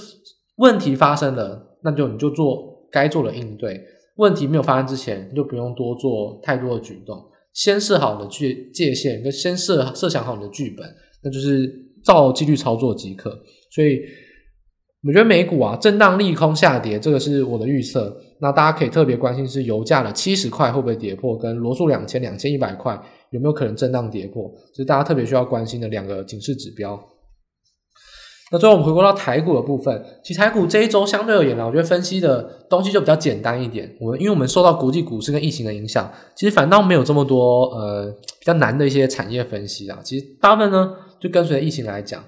[0.57, 3.81] 问题发生了，那就你就做该做的应对。
[4.17, 7.17] 问题没有发生之前，你就不用多做太多的举动。
[7.55, 10.87] 先设好的界界限，跟先设设想好你的剧本，
[11.23, 11.73] 那就是
[12.05, 13.31] 照纪律操作即可。
[13.71, 14.01] 所以
[15.07, 18.15] 我觉得美股啊，震荡利空下跌，这个是我的预测。
[18.41, 23.01] 那大家可以特别关心是油价的七十块会不会跌破，跟罗素两千两千一百块
[23.31, 26.99] 有没有可能震荡跌破，这是大家特别需要关心的两个警示指标。
[28.53, 33.89] 那最后我们回归到台股的部分，其实台股这一周相对而言呢，我觉得分析的东西就比较简单一点。
[34.01, 40.01] 我们因为我们受到国际股市跟疫情的影响，其实反倒没有这么多呃比较难的一些产业分析啊。
[40.03, 42.25] 其实大部分呢就跟随疫情来讲，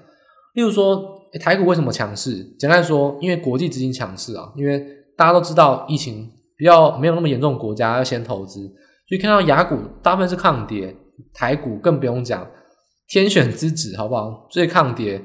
[0.53, 1.03] 例如说
[1.41, 2.41] 台股为什么强势？
[2.57, 4.81] 简单说，因为国际资金强势啊，因为
[5.17, 8.61] 大家都知道疫情比较没有那么严重的国家要先投资，
[9.07, 10.95] 所以看到雅股大部分是抗跌，
[11.33, 12.47] 台股更不用讲，
[13.07, 14.47] 天选之子好不好？
[14.49, 15.21] 最抗跌，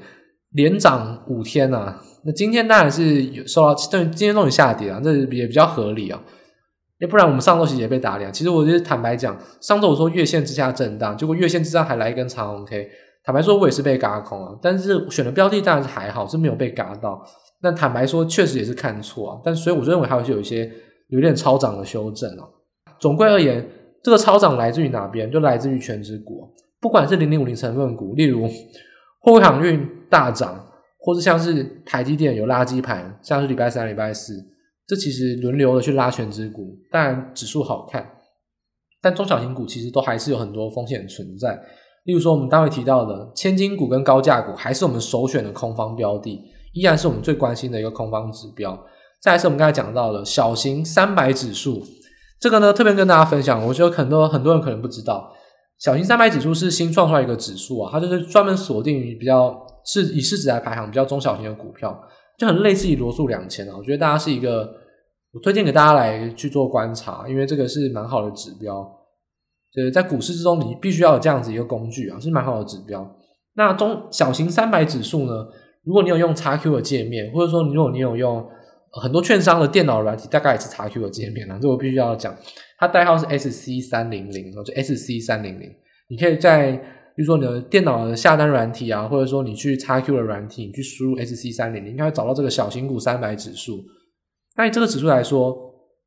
[0.51, 2.01] 连涨五天啊。
[2.25, 6.21] 那今天当然是有受到，但今天终于下跌了，这也比较合理啊。
[6.99, 8.31] 要不然我们上周其实也被打脸。
[8.33, 12.89] 其实我就是坦白讲，上周我说月线之下震荡，结果月线之上还来一根长红 K。
[13.23, 14.53] 坦白说，我也是被嘎空啊。
[14.61, 17.23] 但是选的标的当然是还好，是没有被嘎到。
[17.61, 19.41] 但坦白说，确实也是看错啊。
[19.43, 20.71] 但所以我就认为还是有一些
[21.07, 22.47] 有点超涨的修正啊。
[22.99, 23.67] 总归而言，
[24.03, 25.29] 这个超涨来自于哪边？
[25.31, 28.47] 就来自于权值股，不管是零零五零成分股，例如
[29.21, 30.65] 货柜航运大涨，
[30.99, 34.33] 或是像是台积电有垃圾盘，像是礼拜三、礼拜四。
[34.87, 38.09] 这其实轮流的去拉权值股，当然指数好看，
[39.01, 41.61] 但中小型股其实都还是有很多风险存在。
[42.05, 46.41] 例如说，我们单位提到的千金股跟高价股，还是我们首选的空方标的，
[46.79, 48.79] 依然是我们最关心的一个空方指标。
[49.21, 51.83] 再来是我们刚才讲到的小型三百指数，
[52.39, 55.29] 这个呢特别跟大家分享，我觉得很多很多人可能不知道，
[55.77, 62.01] 小型三百指数是新创出来一个指数啊，它就是专门锁定于比较是以市值来排行比较中小型的股票。
[62.37, 64.59] 就很类似于罗素两千啊，我觉得大家是一个，
[65.33, 68.81] 我推荐给大家来去做观察，因为这个是蛮好的指标，
[69.73, 73.05] 就是在股市之中你必须要有这样子一个工具啊，是蛮好的指标。
[73.55, 75.45] 那中小型三百指数呢，
[75.83, 78.45] 如果你有用 XQ 的界面，或者说如果你有用
[78.91, 82.35] 很多券商的电脑软体，大概也是 XQ 的界面啊，这我必须要讲，
[82.77, 85.69] 它代号是 SC 三零零，就 SC 三零零，
[86.09, 86.81] 你可以在。
[87.15, 93.83] 比如说你的电脑的下单软体啊，或者说你去 XQ 的软体，你去输入 SC 三零零，应该会找到这个小型股三百指数。
[94.55, 95.53] 那以这个指数来说，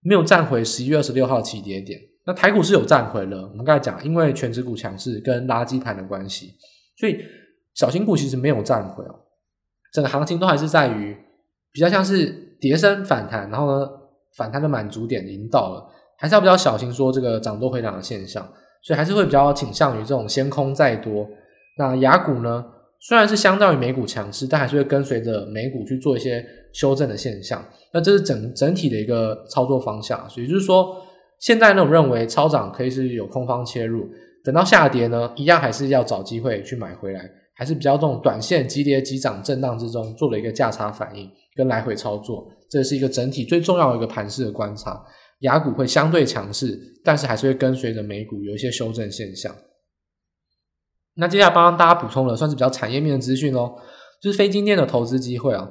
[0.00, 2.00] 没有站回十一月二十六号起跌点。
[2.24, 6.54] 那台股是有站回了，我们刚才讲，因为全指股强势跟垃圾盘的关系，
[6.96, 7.18] 所以
[7.74, 9.14] 小型股其实没有站回哦。
[9.92, 11.16] 整个行情都还是在于
[11.72, 12.26] 比较像是
[12.60, 13.88] 跌升反弹，然后呢
[14.36, 15.86] 反弹的满足点已经到了，
[16.18, 18.46] 还是要比较小心说这个涨多回档的现象。
[18.84, 21.24] 所以还是会比较倾向于这种先空再多。
[21.78, 22.64] 那雅股呢，
[22.98, 27.64] 虽然是相当于美股强势，但还是会跟随着美股去做一些修正的现象。
[27.92, 30.28] 那这是整整体的一个操作方向。
[30.28, 30.96] 所以就是说，
[31.38, 34.08] 现在呢，我认为超涨可以是有空方切入，
[34.42, 37.30] 等到下跌呢，一样还是要找机会去买回来，
[37.62, 42.44] 还是比较这种短线急跌急涨震荡之中做了一个价差反应跟来回操作。
[42.68, 45.00] 这是一个整体最重要的一个盘势的观察。
[45.42, 49.54] 雅股会相对强势，但是还是会跟随着美股有一些修正现象。
[51.14, 53.76] 那接下来帮大家补充了，算是比较产业面的资讯哦，
[54.20, 55.70] 就是非晶电的投资机会啊。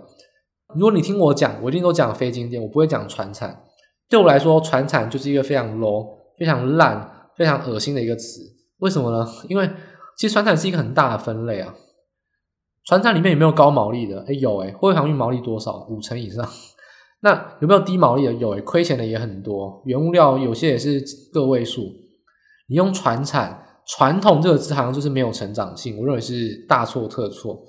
[0.73, 3.63] 如果你听我讲，我一定都讲非晶电，我不会讲传产。
[4.07, 8.39] 对我来说，传产就是一个非常 low、非常烂、非常恶心的一个词。
[8.77, 9.27] 为什么呢？
[9.49, 9.69] 因为
[10.17, 11.73] 其实传产是一个很大的分类啊。
[12.85, 14.21] 传产里面有没有高毛利的？
[14.23, 15.85] 诶有诶，货柜航运毛利多少？
[15.89, 16.47] 五成以上。
[17.21, 18.33] 那有没有低毛利的？
[18.33, 19.83] 有诶，亏钱的也很多。
[19.85, 21.83] 原物料有些也是个位数。
[22.67, 27.61] 你用传产传统这个字，好像就是没有成长性，我认为是大错特错。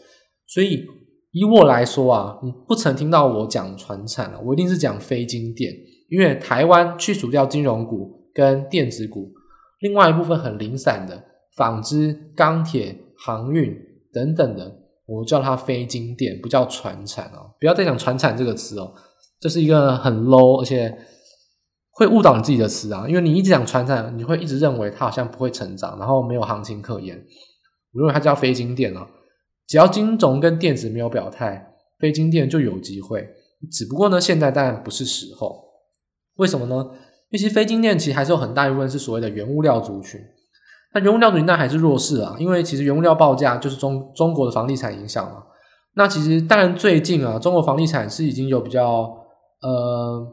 [0.47, 0.85] 所以
[1.33, 5.73] 以我来说啊，你不曾听到我讲传产啊，我一定是讲非金电，
[6.09, 9.33] 因为台湾去除掉金融股跟电子股，
[9.81, 11.23] 另外一部分很零散的
[11.57, 13.77] 纺织、钢铁、航运
[14.13, 14.75] 等等的，
[15.07, 17.55] 我叫它非晶电，不叫传产哦。
[17.61, 18.95] 不要再讲传产这个词哦。
[19.41, 20.97] 这是一个很 low，而且
[21.91, 23.07] 会误导你自己的词啊！
[23.09, 27.17] 因为你一直讲传产，你会一直认为它好像不会成长，然后没有行情可言。
[27.93, 29.07] 我认为它叫非晶电啊，
[29.67, 33.29] 只要金融跟电子没有表态，非晶电就有机会。
[33.71, 35.61] 只不过呢，现在当然不是时候。
[36.37, 36.77] 为什么呢？
[37.31, 40.21] 因为其实非晶电其实还是有很大一部分是所谓的原物料族群。
[40.95, 45.43] 那原物料族群那还是弱势啊，因为其实原物料报价就是中中国的房地产影响嘛。
[45.95, 49.19] 那其实当然最近啊，中国房地产是已经有比较。
[49.63, 50.27] 呃，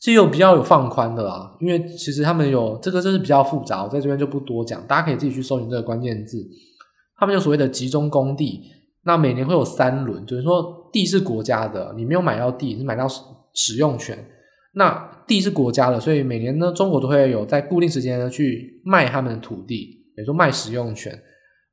[0.00, 6.44] 是有比较有放宽的啦，因为其实他们有这个，这是比较复杂，我在这边就不多讲，大家可以自己去搜寻这个关键字。
[7.16, 8.60] 他们有所谓的集中供地，
[9.04, 13.06] 那每年会有三轮，就是说地是国家的，你没有买到地，是买到
[13.54, 14.18] 使用权。
[14.74, 21.18] 那地是国家的，所以每年呢，中国都会有在固定时间呢去卖他们的土地，比如说卖使用权。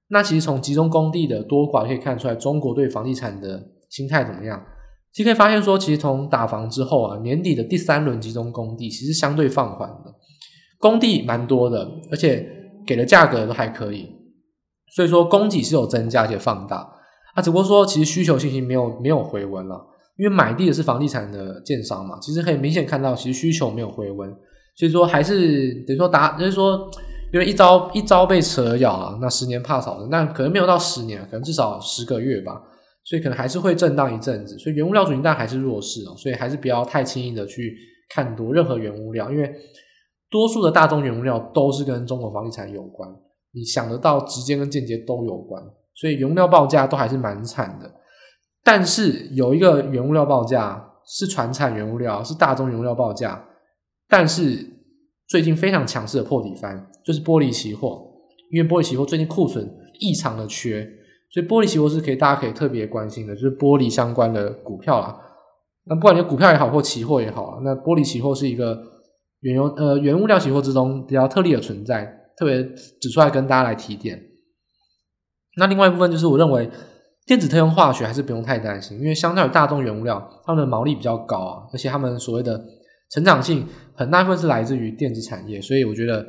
[0.10, 4.60] 那其实从集中供地的多寡可以看出来，中国对房地产的心态怎么样。
[5.12, 10.14] 其实可以发现说，其实从打房之后啊，年底的第三轮集中供地其实相对放缓的，
[10.78, 12.48] 供地蛮多的，而且
[12.86, 14.08] 给的价格都还可以，
[14.96, 16.78] 所以说供给是有增加且放大
[17.34, 19.80] 啊，只不过说其实需求信心没有没有回温了，
[20.18, 24.30] 因为买地的是房地产的建商嘛，其实可以明显看到其实需求没有回温，
[24.76, 26.90] 所以说还是等于说打，就是说
[27.32, 32.62] 因为一朝一朝被蛇咬啊，那十年怕草的，但可能没有到十年，可能至少十个月吧。
[33.06, 37.76] 所以可能还是会震荡一阵子，所以原物料主营但还是弱势哦，所以还是不要太轻易的去
[38.10, 39.52] 看多任何原物料，因为
[40.30, 43.10] 多数的大宗原物料都是跟中国房地产有关，
[43.52, 45.64] 你想得到直接跟间接都有关，
[45.96, 47.92] 所以原物料报价都还是蛮惨的。
[48.64, 53.44] 但是有一个原物料报价是传产原物料，是大宗原物料报价，
[54.08, 54.64] 但是
[55.30, 58.06] 最近非常强势的破底翻，就是玻璃期货，
[58.52, 59.68] 因为玻璃期货最近库存
[60.00, 60.88] 异常的缺，
[61.32, 65.20] 所以玻璃期货是可以大家可以特别关心的，就是玻璃相关的股票啦。
[65.86, 68.80] 那不管你的股票也好，或期货也好，那玻璃期货是一个
[69.40, 72.06] 原油呃原物料期货之中比较特例的存在，
[72.38, 72.64] 特别
[73.02, 74.22] 指出来跟大家来提点。
[75.58, 76.70] 那另外一部分就是我认为。
[77.26, 82.60] 电子特用化学还是不用太担心，因为相较于大众原物料，它们的毛利比较高啊，而且他们所谓的
[83.12, 86.26] 成长性很大部分是来自于电子产业，所以我觉得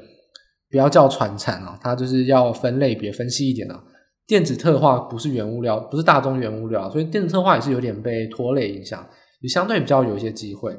[0.71, 3.83] 不要叫传产啊，它就是要分类别分析一点啊。
[4.27, 9.05] 电子特化不是原物料，不是大宗原物料，所以电子特化也是有点被拖累影响，
[9.41, 10.79] 也相对比较有一些机会。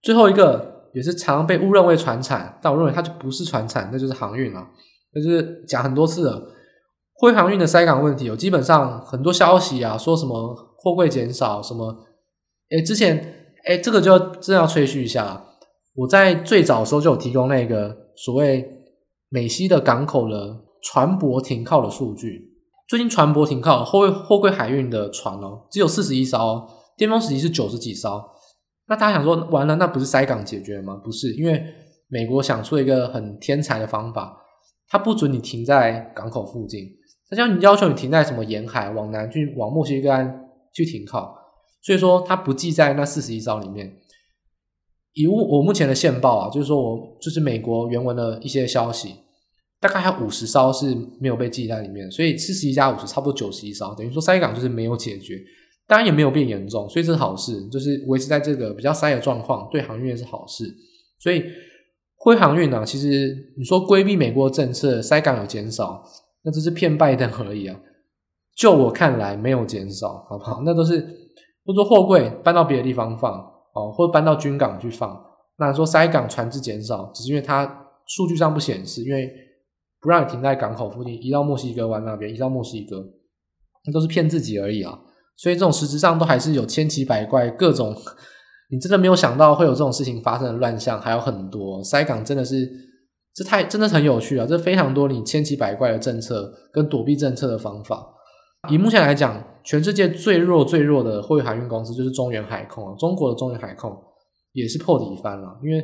[0.00, 4.66] 最后一个也是常被误认为传产，但我认为它就不是传产，那就是航运啊，
[5.14, 6.52] 就是讲很多次了。
[7.18, 11.94] 灰航运的塞港问题，有基本上很多消息啊，说什么货柜减少，什么，
[12.70, 13.16] 诶之前
[13.66, 15.44] 诶这个就真要吹嘘一下，
[15.94, 18.75] 我在最早的时候就有提供那个所谓
[19.28, 22.52] 美西的港口的船舶停靠的数据。
[22.88, 28.22] 最近船舶停靠货货柜海运的船哦，只有四十一艘，巅峰时期是九十几艘。
[28.88, 30.94] 那大家想说，完了，那不是塞港解决吗？
[31.02, 31.60] 不是，因为
[32.06, 34.36] 美国想出一个很天才的方法，
[34.88, 36.88] 它不准你停在港口附近。
[37.28, 41.36] 他叫你要求你停在什么沿海往南去往墨西哥湾去停靠，
[41.82, 43.92] 所以说它不记在那四十一艘里面。
[45.16, 49.14] 以我我目前的线报啊，就是说我就是美国原文的一些消息，
[49.80, 55.34] 大概还有五十艘是没有被记在里面，所以四十一加五十差不多九十一艘，等于说塞港就是没有解决，
[55.88, 60.64] 当然也没有变严重，所以这是好事，就是维持在这个比较塞的状况，对航运是好事。
[61.18, 61.42] 所以
[62.16, 66.02] 灰航运呢，其实你说规避美国政策，塞港有减少。
[66.48, 67.76] 那只是骗拜登而已啊！
[68.56, 70.62] 就我看来，没有减少，好不好？
[70.64, 71.00] 那都是，
[71.64, 73.44] 或者货柜搬到别的地方放，
[73.76, 75.22] 哦，或搬到军港去放。
[75.58, 79.30] 那说塞港船只减少，只是因为它数据上不显示，因为
[80.00, 83.04] 不让你停在港口附近，移到墨西哥湾那边，移到墨西哥，
[83.86, 84.98] 那都是骗自己而已啊！
[85.36, 87.94] 所以这种实质上都还是有千奇百怪，各种
[88.70, 92.86] 你真的没有想到会有这种事情发生的乱象，还有很多塞港真的是。
[93.36, 94.46] 这太真的很有趣啊！
[94.48, 98.02] 这非常多你千奇百怪的政策跟躲避政策的方法。
[98.68, 103.96] 以目前来讲，全世界最弱最弱的货运航运公司就是中远海控啊，中国的中远海控
[104.52, 105.80] 也是破底翻了，因为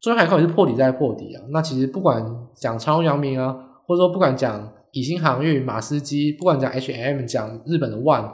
[0.00, 1.42] 中远海控也是破底再破底啊。
[1.50, 3.54] 那其实不管讲长荣、阳明啊，
[3.86, 8.32] 或者说不管讲以新航运、马斯基，不管讲 H&M，讲日本的万，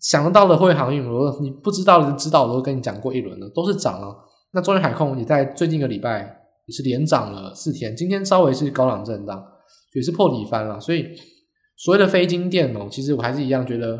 [0.00, 4.16] 想得到的货运航运，我你不知道的知道，我都跟你讲过一轮了，都是涨了。
[4.52, 6.36] 那中远海控也在最近一个礼拜。
[6.66, 9.44] 也是连涨了四天，今天稍微是高档震荡，
[9.92, 10.78] 也是破底翻了。
[10.78, 11.04] 所以
[11.82, 13.96] 所谓的非晶电哦，其实我还是一样觉得，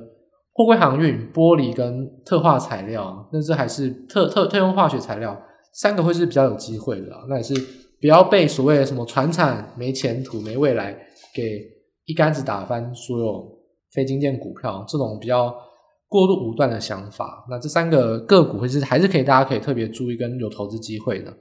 [0.53, 5.35] 货柜航运、玻璃跟特化材料，那这还是特特特用化学材料，
[5.72, 7.07] 三个会是比较有机会的。
[7.26, 7.55] 那也是
[7.99, 10.95] 不要被所谓的什么传产没前途、没未来
[11.35, 11.62] 给
[12.05, 13.51] 一竿子打翻所有
[13.93, 15.51] 非晶电股票这种比较
[16.07, 17.47] 过度武断的想法。
[17.49, 21.35] 那这三个个股会是还是可以大家可以特别注意跟有投资机会的。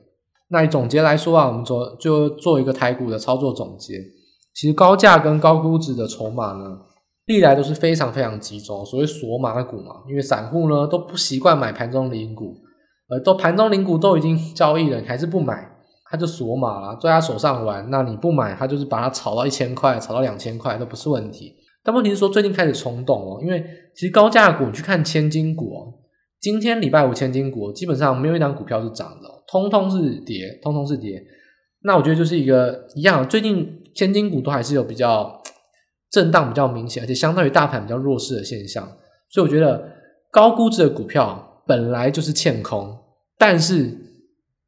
[0.47, 3.95] 那总结来说啊，我们做就做一个台股的操作总结。
[4.59, 6.77] 其实高价跟高估值的筹码呢，
[7.27, 10.03] 历来都是非常非常集中，所谓锁码股嘛。
[10.09, 12.57] 因为散户呢都不习惯买盘中零股，
[13.07, 15.65] 呃，都盘中零股都已经交易了，你还是不买，
[16.11, 17.89] 他就锁码了，在他手上玩。
[17.89, 21.55] 那你不买，他就是把它炒到一千块，炒到两千块都不是问题。
[21.81, 23.63] 但问题是说最近开始冲动哦，因为
[23.95, 25.93] 其实高价股你去看千金股哦，
[26.41, 29.29] 今天礼拜五千金股基本上没有一张股票是涨的。
[29.49, 31.23] 通通是跌，通通是跌。
[31.83, 35.41] 那我觉得就是一个一样，最近千金股都还是有比较
[36.11, 38.87] 震荡比较明显，而且相当于大盘比较弱势的现象。
[39.29, 39.91] 所以我觉得
[40.31, 42.97] 高估值的股票本来就是欠空，
[43.37, 43.95] 但是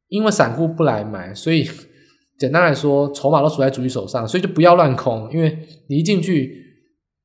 [0.08, 1.68] 因为散户不来买，所以
[2.38, 5.30] 简单来说，筹码都处在主力手上，所以就不要乱空。
[5.32, 5.58] 因为
[5.88, 6.56] 你一进去，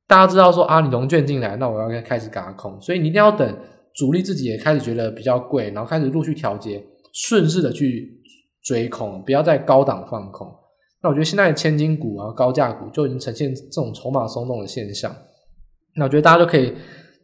[0.06, 3.56] 大家知道说啊，你融券进来，那我要开始嘎空，所以你一定要等
[3.94, 6.84] 主力自己也开始觉得比较贵，然后开始陆续调节。
[7.12, 8.22] 顺势的去
[8.62, 10.46] 追空，不要再高档放空。
[11.02, 15.14] 那我觉得现在的千金股啊、高价股就已经呈现这种筹码松动的现象。
[15.96, 16.74] 那我觉得大家就可以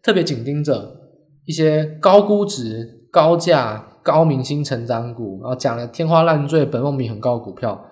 [0.02, 0.96] 特别紧盯着
[1.44, 7.84] 一些高估值、高价、高明星成长股，然后讲的天花乱坠、本梦比很高的股票，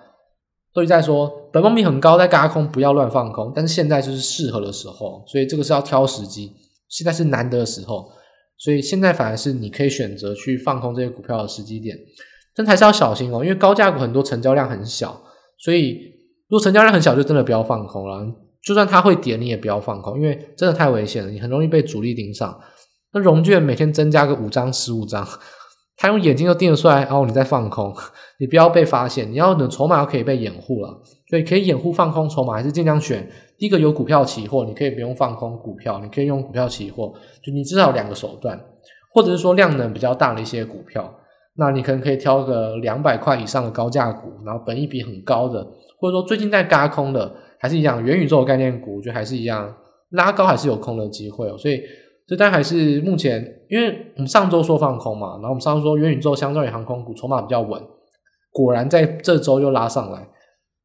[0.73, 3.51] 都在说本梦比很高，在轧空不要乱放空。
[3.55, 6.51] 但是现在就是适合的时候，所以这个是要挑时机。
[6.87, 8.09] 现在是难得的时候。
[8.55, 11.97] 所以现在反而是你可以选择去放空这些股票的时机点。
[12.55, 15.19] 但还是要小心哦，因为高价股很多成交量很小，
[15.63, 15.93] 所以
[16.49, 18.27] 如果成交量很小，就真的不要放空了。
[18.61, 22.59] 就算它会跌，你也不要放空，因为真的太危险了，你很容易被主力盯上。
[23.13, 25.25] 那融券每天增加个五张、十五张，
[25.95, 27.95] 他用眼睛都盯得出来，然后你在放空，
[28.39, 29.31] 你不要被发现。
[29.31, 38.59] 你要的筹码要可以被掩护了，所以可以掩护放空筹码，还是尽量选第一个有股票期货，你可以不用放空股票，你可以用股票期货，就你至少有两个手段，
[39.13, 41.13] 或者是说量能比较大的一些股票。
[41.55, 45.63] 那你可能可以挑个两百块以上的高价股，然后本益比很高的，
[45.99, 49.71] 或者说最近在嘎空的，还是一样元宇宙概念股，我觉得还是一样
[50.09, 51.57] 拉高还是有空的机会哦。
[51.57, 51.81] 所以
[52.25, 57.81] 这单还是目前，因为我们上周说放空嘛，然后我们上周说元宇宙相对于航空股筹码比较稳，
[58.51, 60.27] 果然在这周又拉上来，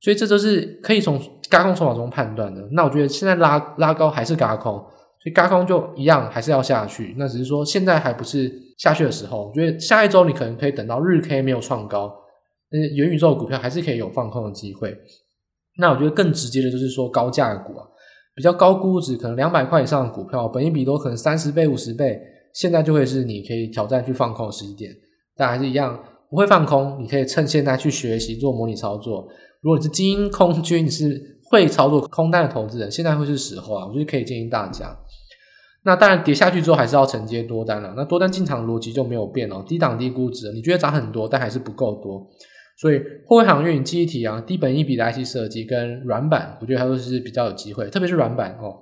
[0.01, 2.61] 所以这就是可以从嘎空筹码中判断的。
[2.73, 4.85] 那我觉得现在拉拉高还是嘎空。
[5.29, 7.15] 所以轧空就一样，还是要下去。
[7.19, 9.49] 那只是说现在还不是下去的时候。
[9.49, 12.15] 我觉得下一周你可能可以等到日 K 没有创高，
[12.71, 14.97] 那元宇宙股票还是可以有放空的机会。
[15.79, 17.87] 那我觉得更直接的就是说高价股啊，
[18.35, 22.21] 比较高估值，可能两百块以上的股票，本益比都可能三十倍、五十倍，
[22.55, 24.93] 现在就会是你可以挑战去放空的时机点。
[25.37, 29.29] 但还是一样，不会放空，你可以趁现在去学习做模拟操作。
[29.61, 34.97] 如果你是精英空军，你是会操作空单的投资人，现在会是时候啊，我觉得可以建议大家。
[35.85, 37.95] 那当然跌下去之后还是要承接多单了。
[37.97, 42.27] 那多单进场逻辑就没有变哦，低档低估值，你觉得涨很多，但还是不够多。
[42.77, 47.89] 所以货柜航运、记忆体啊、低本益比的 IC 设计跟软板，我觉得它都是比较有机会。
[47.89, 48.77] 特别是软板哦，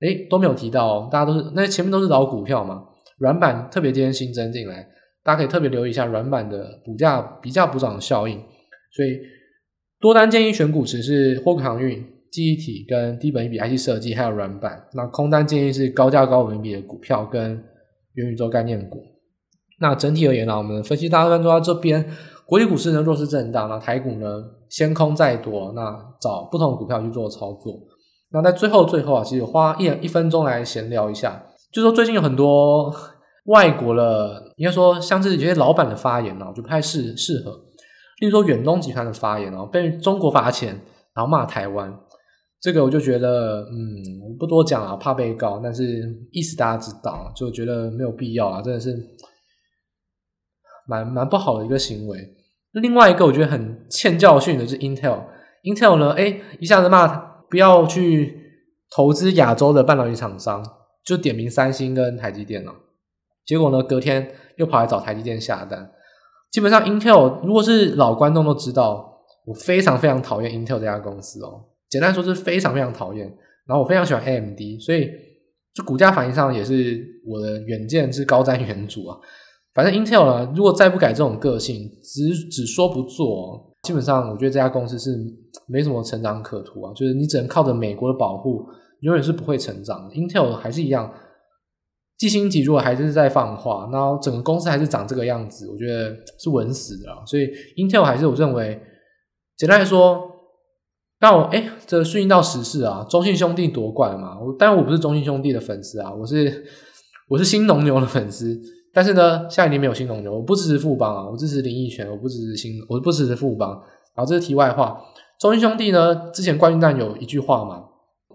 [0.00, 2.82] 诶都没有提到哦，大家都是那前面都是老股票嘛。
[3.18, 4.86] 软板特别今天新增进来，
[5.22, 8.36] 大家可以特别留意一下软板的股价比较补涨效应。
[8.92, 9.18] 所以
[10.04, 12.04] 多单建议选股池是货柜航运。
[12.30, 17.52] 记忆体跟低本益比 IC 设计还有软板，那空单建议是高价高本益比的股票跟
[18.12, 19.00] 元宇宙概念股。
[19.80, 22.04] 那整体而言呢，我们分析大部分都在这边。
[22.44, 27.72] 国际股市呢弱势震荡，那台股呢先空再多，那找不同股票去做操作。
[28.30, 31.42] 那在最后最后啊，其实花一一分钟来闲聊一下，
[31.72, 32.94] 就说最近有很多
[33.46, 37.52] 外国的，应该说像是有些老板的发言呢，就不太适适合。
[38.24, 40.80] 例如说远东集团的发言哦，被中国罚钱，
[41.14, 41.94] 然后骂台湾。
[42.58, 43.76] 这个我就觉得，嗯，
[44.22, 45.60] 我不多讲啊，怕被告。
[45.62, 48.96] 但是意思大家知道，就觉得没有必要啊，真的是
[50.86, 52.18] 蛮蛮不好的一个行为。
[52.72, 57.06] 另外一个我觉得很欠教训的就是 Intel，Intel 呢，哎，一下子骂
[57.50, 58.40] 不要去
[58.96, 60.64] 投资亚洲的半导体厂商，
[61.04, 62.72] 就点名三星跟台积电了。
[63.44, 65.90] 结果呢，隔天又跑来找台积电下单。
[66.54, 69.12] 基本上 Intel 如果是老观众都知道，
[69.44, 71.64] 我非常非常讨厌 Intel 这家公司哦。
[71.90, 73.26] 简单说是非常非常讨厌，
[73.66, 75.10] 然后我非常喜欢 AMD，所以
[75.74, 79.18] 就股价反应上也是我的远见是高瞻远瞩啊。
[79.74, 85.10] 反正 Intel 呢，如果再不改这种个性，只只说不做，基本上我觉得这家公司是
[85.66, 86.92] 没什么成长可图啊。
[86.94, 88.64] 就是你只能靠着美国的保护，
[89.00, 90.08] 永远是不会成长。
[90.12, 91.12] Intel 还是一样，
[92.18, 97.08] 季辛吉如果还是在放话，然后整个公司还是长这个样子，我觉得是稳死的。
[97.26, 98.80] 所以 Intel 还是我认为，
[99.56, 100.30] 简单来说。
[101.20, 104.38] 那我哎，这顺应到时事啊，中信兄弟夺冠嘛。
[104.38, 106.64] 我当然我不是中信兄弟的粉丝啊，我是
[107.28, 108.60] 我是新农牛的粉丝。
[108.92, 113.70] 但是呢，下一年没有新农牛，我不支持富邦啊，我支持林益全，我不支持新，我不支持富邦。
[114.14, 115.00] 然后这是题外话，
[115.40, 117.84] 中信兄弟呢，之前冠军战有一句话嘛，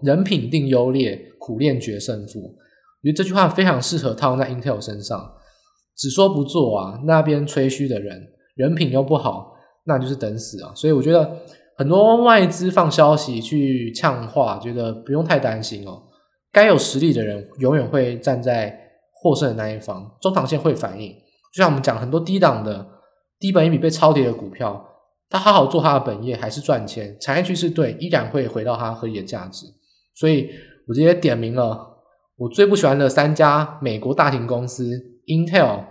[0.02, 2.56] 人品定优劣，苦练决胜负。
[3.02, 5.32] 我觉得这句话非常适合套用在 Intel 身上，
[5.96, 8.20] 只说不做啊，那边吹嘘的人
[8.54, 9.52] 人品又不好，
[9.84, 10.72] 那就是等死啊。
[10.74, 11.30] 所以我觉得。
[11.76, 16.02] 很多外资放消息去呛话，觉得不用太担心哦。
[16.52, 18.78] 该有实力的人永远会站在
[19.14, 21.10] 获胜的那一方，中长线会反应。
[21.54, 22.86] 就像我们讲很多低档的
[23.38, 24.84] 低本益比被超跌的股票，
[25.30, 29.64] 他好好做他的本业还是赚钱，产业趋势对，依然会回到他合理的价值。
[30.16, 30.50] 所以
[30.86, 31.89] 我直接点名了
[32.40, 34.90] 我最不喜欢的三家美国大型公司
[35.26, 35.84] ：Intel、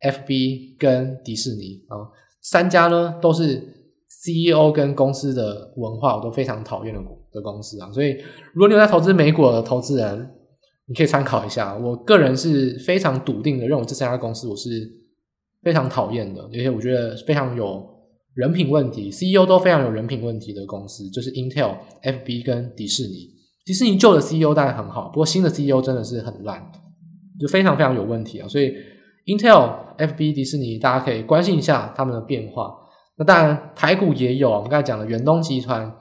[0.00, 2.06] FB 跟迪士尼啊，
[2.40, 3.74] 三家呢都是。
[4.10, 8.16] CEO 跟公司的文化我都非常讨厌的的公司啊，所以
[8.54, 10.30] 如果你有在投资美股的投资人，
[10.86, 11.76] 你可以参考一下。
[11.76, 14.90] 我个人是非常笃定的认为这三家公司我是
[15.62, 17.86] 非常讨厌的，而且我觉得非常有
[18.34, 23.30] 人品问题，CEO 都非常有人品问题的公司，就是 Intel、FB 跟迪士尼。
[23.68, 26.72] 迪士尼旧的 CEO 当然很好，不过新的 CEO 真的是很烂，
[27.38, 28.48] 就非常非常有问题啊。
[28.48, 28.72] 所以
[29.26, 32.74] Intel、FB、迪士尼大家可以关心一下他们的变化。
[33.18, 35.94] 那当然，台股也有，我们刚才讲的远东集团，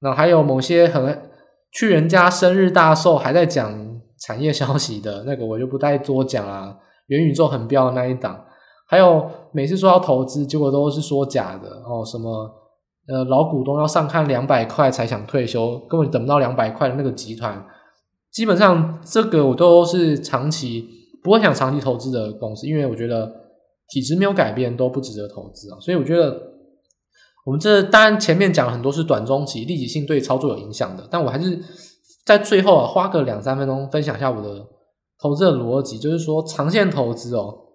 [0.00, 1.22] 那还有某些很
[1.72, 6.76] 去人家生日大寿还在讲产业消息的那个，我就不再多讲了。
[7.06, 8.44] 元宇宙很彪的那一档，
[8.86, 12.50] 还有每次说要投资，结果都是说假的哦，什么
[13.08, 17.64] 呃老股东要上看两百块才想退休，根本等不到两百块的那个集团，
[18.32, 20.88] 基本上这个我都是长期
[21.22, 23.32] 不会想长期投资的公司，因为我觉得
[23.88, 25.78] 体制没有改变都不值得投资啊。
[25.80, 26.36] 所以我觉得
[27.44, 31.60] 我们这当然前面讲很多是短中期立即性对操作有影响的，但我还是
[32.24, 34.66] 在最后啊花个两三分钟分享一下我的
[35.20, 37.65] 投资的逻辑，就是说长线投资哦。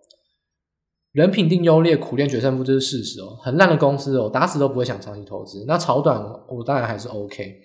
[1.12, 3.38] 人品定优劣，苦练决胜负，这是事实哦。
[3.42, 5.66] 很烂的公司哦，打死都不会想长期投资。
[5.68, 7.58] 那炒短，我当然还是 OK。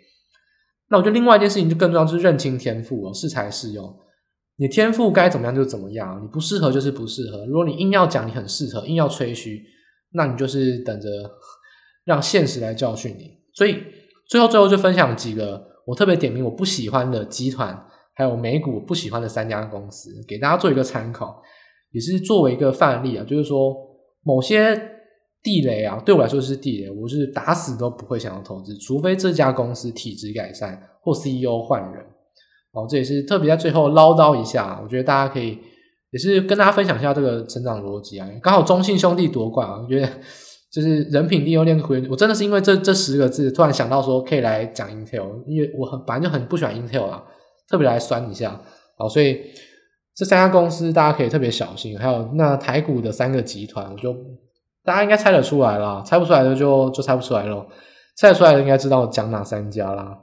[0.88, 3.96] 那我觉得另外一件事情就更重要，就是认清天赋哦，适才适用。
[4.56, 7.46] 你天赋该怎么样就怎么样，你不适合就是不适合。
[7.46, 9.62] 如果你硬要讲你很适合，硬要吹嘘，
[10.12, 11.08] 那你就是等着
[12.04, 13.30] 让现实来教训你。
[13.54, 13.82] 所以
[14.28, 21.42] 最后最后就分享几个我特别点名我不喜欢的集团，还有美股不喜欢的三家公司，给大家做一个参考。
[21.92, 23.74] 也是作为一个范例啊，就是说
[24.22, 24.76] 某些
[25.42, 32.04] 地雷啊，对我来说是地雷，我是打死都不会想要投资，除非这家公司体质改善或 CEO 换人。
[32.72, 35.56] 哦，这也是特别在最后唠叨一下，我觉得大家可以
[36.10, 38.28] 也是跟大家分享一下这个成长逻辑啊。
[38.42, 40.08] 刚好中信兄弟夺冠啊，我觉得
[40.70, 47.22] 就是人品定优劣苦练，我真的是因为这这十个字突然想到说可以来讲 Intel，因为我很本来就很不喜欢 Intel 啊，
[47.70, 48.60] 特别来酸一下，
[48.98, 49.40] 好，所以。
[50.16, 54.16] 这三家公司大家可以特别小心，还有那台股的三个集团，我就
[54.82, 57.66] 大家应该猜得出来啦，猜不出来的就就猜不出来咯，
[58.16, 60.18] 猜得出来的应该知道讲哪三家啦。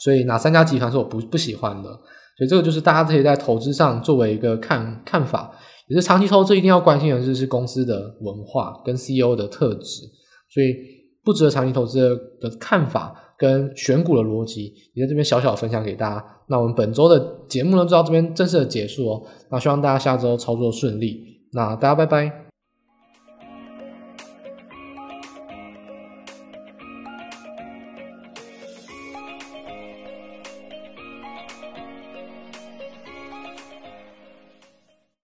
[0.00, 1.88] 所以哪三家集团是我不不喜欢的，
[2.36, 5.52] 所以这个就是大家可以在投资上作为一个看看法，
[5.86, 10.02] 也是长期投资一定要关心的就是公司的文化跟 CEO 的特质，
[10.52, 10.74] 所以
[11.22, 12.00] 不值得长期投资
[12.40, 13.18] 的看法。
[13.38, 16.24] 跟选股的逻辑，也在这边小小分享给大家。
[16.52, 19.22] 那我们本周的节目呢，就到这边正式的结束哦。
[19.48, 21.40] 那希望大家下周操作顺利。
[21.52, 22.41] 那大家拜拜。